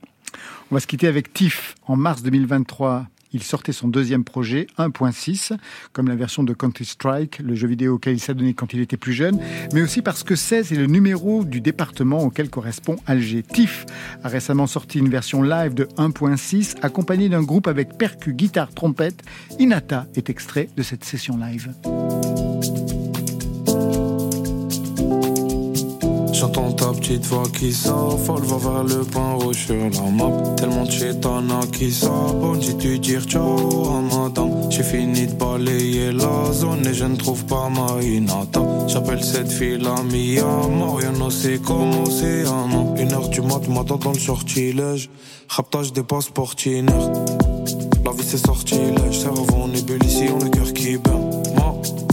[0.70, 1.74] On va se quitter avec Tiff.
[1.86, 5.56] En mars 2023, il sortait son deuxième projet, 1.6,
[5.92, 9.12] comme la version de Counter-Strike, le jeu vidéo auquel il s'adonnait quand il était plus
[9.12, 9.38] jeune,
[9.72, 13.42] mais aussi parce que 16 est le numéro du département auquel correspond Alger.
[13.42, 13.86] Tiff
[14.24, 19.22] a récemment sorti une version live de 1.6, accompagnée d'un groupe avec percus, guitare, trompette.
[19.58, 21.72] Inata est extrait de cette session live.
[26.40, 30.54] J'entends ta petite voix qui s'affole, va vers le point rouge sur la map.
[30.56, 34.70] Tellement de chétana qui s'abonne, j'ai dû dire ciao à madame.
[34.70, 38.62] J'ai fini de balayer la zone et je ne trouve pas ma Inata.
[38.86, 40.46] J'appelle cette fille la Mia,
[40.96, 45.10] rien ne sait comment c'est un Une heure du mat, m'attend dans le sortilège.
[45.46, 46.54] Raptage des passeports.
[46.64, 51.29] La vie c'est sortilège, cerveau en ébullition, le cœur qui bat.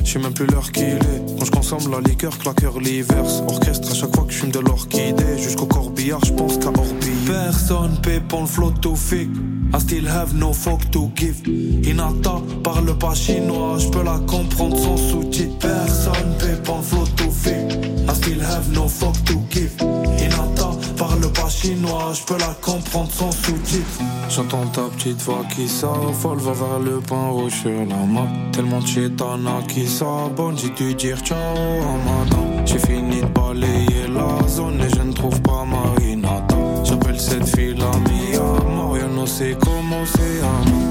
[0.03, 1.38] Je sais même plus l'heure qu'il est.
[1.38, 3.43] Quand je consomme la liqueur, claqueur l'hiverse.
[3.47, 5.38] Orchestre à chaque fois que je fume de l'orchidée.
[5.38, 7.28] Jusqu'au corbillard, je pense qu'à orbiller.
[7.28, 9.30] Personne paie pour le flot to fake.
[9.74, 11.41] I still have no fuck to give.
[11.45, 15.57] Inata parle pas chinois, je peux la comprendre sans sous-titres.
[15.59, 17.74] Personne paie pour le flot to fake.
[18.09, 19.76] I still have no fuck to give.
[19.82, 24.00] Inata parle pas chinois, je peux la comprendre sans sous-titres.
[24.30, 28.28] J'entends ta petite voix qui s'affole, va vers le point rouge sur la map.
[28.52, 32.66] Tellement de chétana qui s'abonne, j'ai dû dire ciao à madame.
[32.66, 36.58] J'ai fini de balayer la zone et je ne trouve pas ma Inata.
[36.84, 40.86] J'appelle cette fille la Mia, ne sait comment c'est à moi.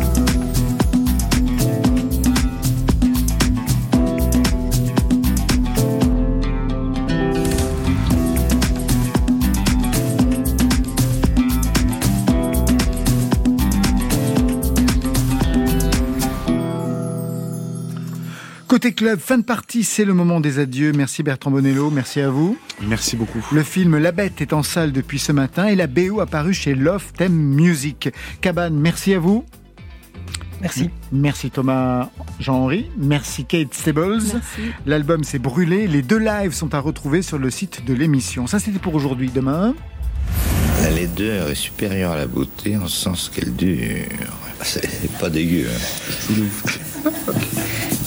[18.76, 20.92] Côté club, fin de partie, c'est le moment des adieux.
[20.92, 22.58] Merci Bertrand Bonello, merci à vous.
[22.82, 23.42] Merci beaucoup.
[23.50, 26.74] Le film La Bête est en salle depuis ce matin et la BO apparue chez
[26.74, 28.10] Love Theme Music.
[28.42, 29.46] Cabane, merci à vous.
[30.60, 30.90] Merci.
[31.10, 32.90] Merci Thomas Jean-Henri.
[32.98, 34.20] Merci Kate Stables.
[34.84, 35.86] L'album s'est brûlé.
[35.86, 38.46] Les deux lives sont à retrouver sur le site de l'émission.
[38.46, 39.30] Ça, c'était pour aujourd'hui.
[39.34, 39.74] Demain.
[40.82, 44.04] La laideur est supérieure à la beauté en sens qu'elle dure.
[44.62, 45.68] C'est pas dégueu.
[45.68, 46.32] Hein.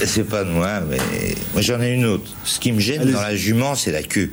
[0.05, 0.97] C'est pas de moi, mais
[1.53, 2.31] moi j'en ai une autre.
[2.43, 4.31] Ce qui me gêne dans la jument, c'est la queue.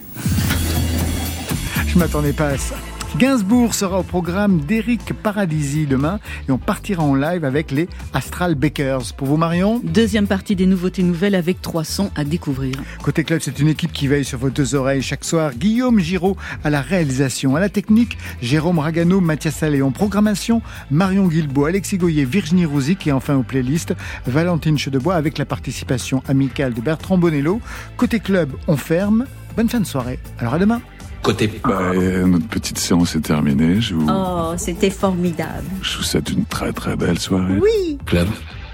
[1.87, 2.77] Je m'attendais pas à ça.
[3.19, 8.55] Gainsbourg sera au programme d'Eric Paradisi demain et on partira en live avec les Astral
[8.55, 9.14] Bakers.
[9.17, 12.75] Pour vous Marion Deuxième partie des nouveautés nouvelles avec trois sons à découvrir.
[13.03, 15.55] Côté club, c'est une équipe qui veille sur vos deux oreilles chaque soir.
[15.55, 20.61] Guillaume Giraud à la réalisation, à la technique, Jérôme Ragano, Mathias Salé en programmation,
[20.91, 23.95] Marion Guilbault, Alexis Goyer, Virginie Rouzic et enfin aux playlists,
[24.27, 27.62] Valentine Chedebois avec la participation amicale de Bertrand Bonello.
[27.97, 29.25] Côté club, on ferme.
[29.57, 30.19] Bonne fin de soirée.
[30.39, 30.83] Alors à demain.
[31.23, 31.51] Côté.
[31.64, 33.81] Bah, euh, notre petite séance est terminée.
[33.81, 35.64] Je vous, Oh, c'était formidable.
[35.83, 37.59] je vous souhaite une très très belle soirée.
[37.61, 37.99] Oui.
[38.07, 38.29] Club.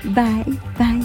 [0.04, 0.44] Bye,
[0.78, 1.00] bye.